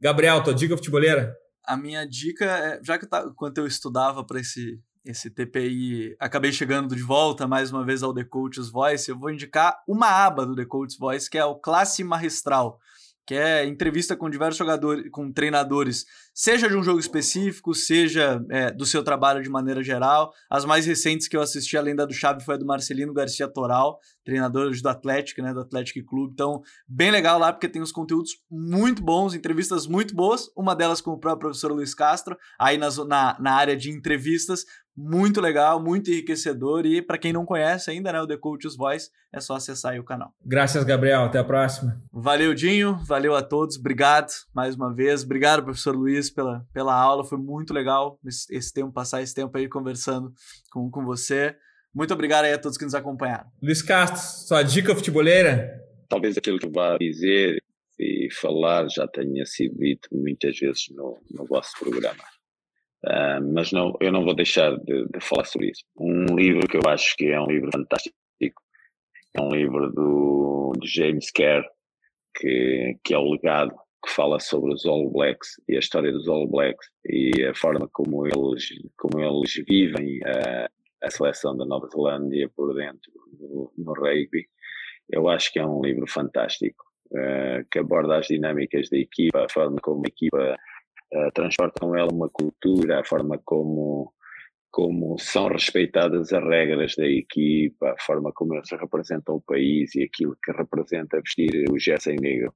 [0.00, 1.32] Gabriel, tua dica futeboleira?
[1.64, 6.52] A minha dica é, já que tá, quando eu estudava para esse esse TPI, acabei
[6.52, 10.46] chegando de volta mais uma vez ao The Coach's Voice, eu vou indicar uma aba
[10.46, 12.78] do The Coach's Voice, que é o Classe Magistral.
[13.26, 16.04] Que é entrevista com diversos jogadores, com treinadores,
[16.34, 20.32] seja de um jogo específico, seja é, do seu trabalho de maneira geral.
[20.50, 23.46] As mais recentes que eu assisti, além da do Chave, foi a do Marcelino Garcia
[23.46, 26.32] Toral, treinador do Atlético, né, do Atlético Clube.
[26.32, 31.00] Então, bem legal lá, porque tem uns conteúdos muito bons, entrevistas muito boas, uma delas
[31.00, 34.64] com o próprio professor Luiz Castro, aí na, na, na área de entrevistas,
[34.96, 39.10] muito legal, muito enriquecedor e para quem não conhece ainda, né, o The Coach's Voice,
[39.32, 40.34] é só acessar aí o canal.
[40.44, 41.22] Graças, Gabriel.
[41.22, 42.00] Até a próxima.
[42.12, 42.98] Valeu, Dinho.
[43.06, 43.76] Valeu a todos.
[43.76, 45.24] Obrigado mais uma vez.
[45.24, 47.24] Obrigado, professor Luiz, pela, pela aula.
[47.24, 50.32] Foi muito legal esse, esse tempo, passar esse tempo aí conversando
[50.70, 51.56] com, com você.
[51.94, 53.46] Muito obrigado aí a todos que nos acompanharam.
[53.62, 55.80] Luiz Castro, sua dica futeboleira?
[56.08, 57.62] Talvez aquilo que vá dizer
[57.98, 62.22] e falar já tenha sido dito muitas vezes no, no vosso programa.
[63.04, 65.82] Uh, mas não, eu não vou deixar de, de, falar sobre isso.
[65.98, 68.14] Um livro que eu acho que é um livro fantástico
[69.34, 71.64] é um livro do, de James Kerr,
[72.36, 73.74] que, que é o legado,
[74.04, 77.88] que fala sobre os All Blacks e a história dos All Blacks e a forma
[77.92, 80.68] como eles, como eles vivem a,
[81.02, 84.46] a seleção da Nova Zelândia por dentro no, no rugby.
[85.08, 89.48] Eu acho que é um livro fantástico, uh, que aborda as dinâmicas da equipa, a
[89.48, 90.56] forma como a equipa
[91.12, 94.12] uh, transporta com ela uma cultura, a forma como,
[94.70, 100.04] como são respeitadas as regras da equipa, a forma como eles representam o país e
[100.04, 102.54] aquilo que representa vestir o jersey negro.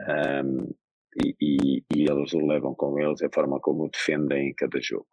[0.00, 0.74] Um,
[1.24, 4.78] e, e, e, eles o levam com eles, a forma como o defendem em cada
[4.80, 5.08] jogo.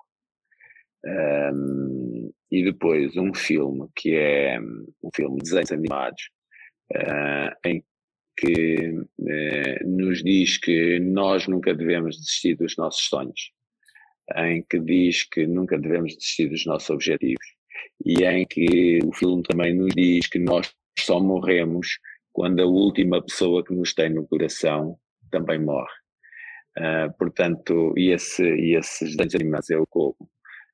[1.05, 6.29] Um, e depois um filme que é um filme de desenhos animados,
[6.93, 7.83] uh, em
[8.37, 13.51] que uh, nos diz que nós nunca devemos desistir dos nossos sonhos,
[14.35, 17.45] em que diz que nunca devemos desistir dos nossos objetivos,
[18.05, 21.99] e em que o filme também nos diz que nós só morremos
[22.31, 24.97] quando a última pessoa que nos tem no coração
[25.31, 25.93] também morre.
[26.77, 30.15] Uh, portanto, e, esse, esses desenhos animados é o como.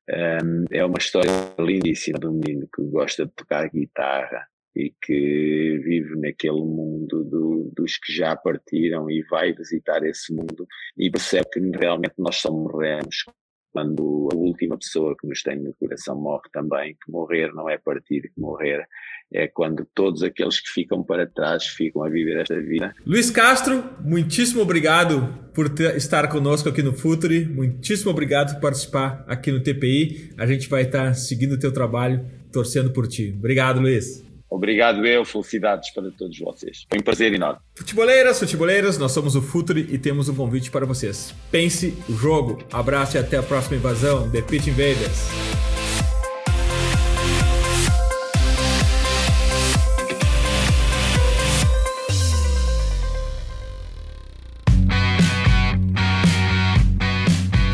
[0.09, 1.29] Um, é uma história
[1.59, 7.71] lindíssima de um menino que gosta de tocar guitarra e que vive naquele mundo do,
[7.75, 10.67] dos que já partiram e vai visitar esse mundo
[10.97, 13.25] e percebe que realmente nós só morremos
[13.71, 17.77] quando a última pessoa que nos tem no coração morre também, que morrer não é
[17.77, 18.83] partir, que morrer
[19.31, 22.93] é quando todos aqueles que ficam para trás ficam a viver esta vida.
[23.05, 29.23] Luiz Castro, muitíssimo obrigado por ter, estar conosco aqui no Futuri, muitíssimo obrigado por participar
[29.27, 30.33] aqui no TPI.
[30.37, 33.35] A gente vai estar seguindo o teu trabalho, torcendo por ti.
[33.37, 34.28] Obrigado, Luiz.
[34.49, 36.85] Obrigado eu, felicidades para todos vocês.
[36.89, 37.59] Foi um prazer enorme.
[37.75, 41.33] Futeboleiras, futeboleiras, nós somos o Futuri e temos um convite para vocês.
[41.51, 42.57] Pense o jogo.
[42.71, 44.29] Abraço e até a próxima invasão.
[44.31, 45.29] The Pit Invaders.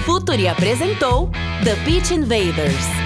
[0.06, 1.32] Futuri apresentou
[1.64, 3.05] The Pitch Invaders.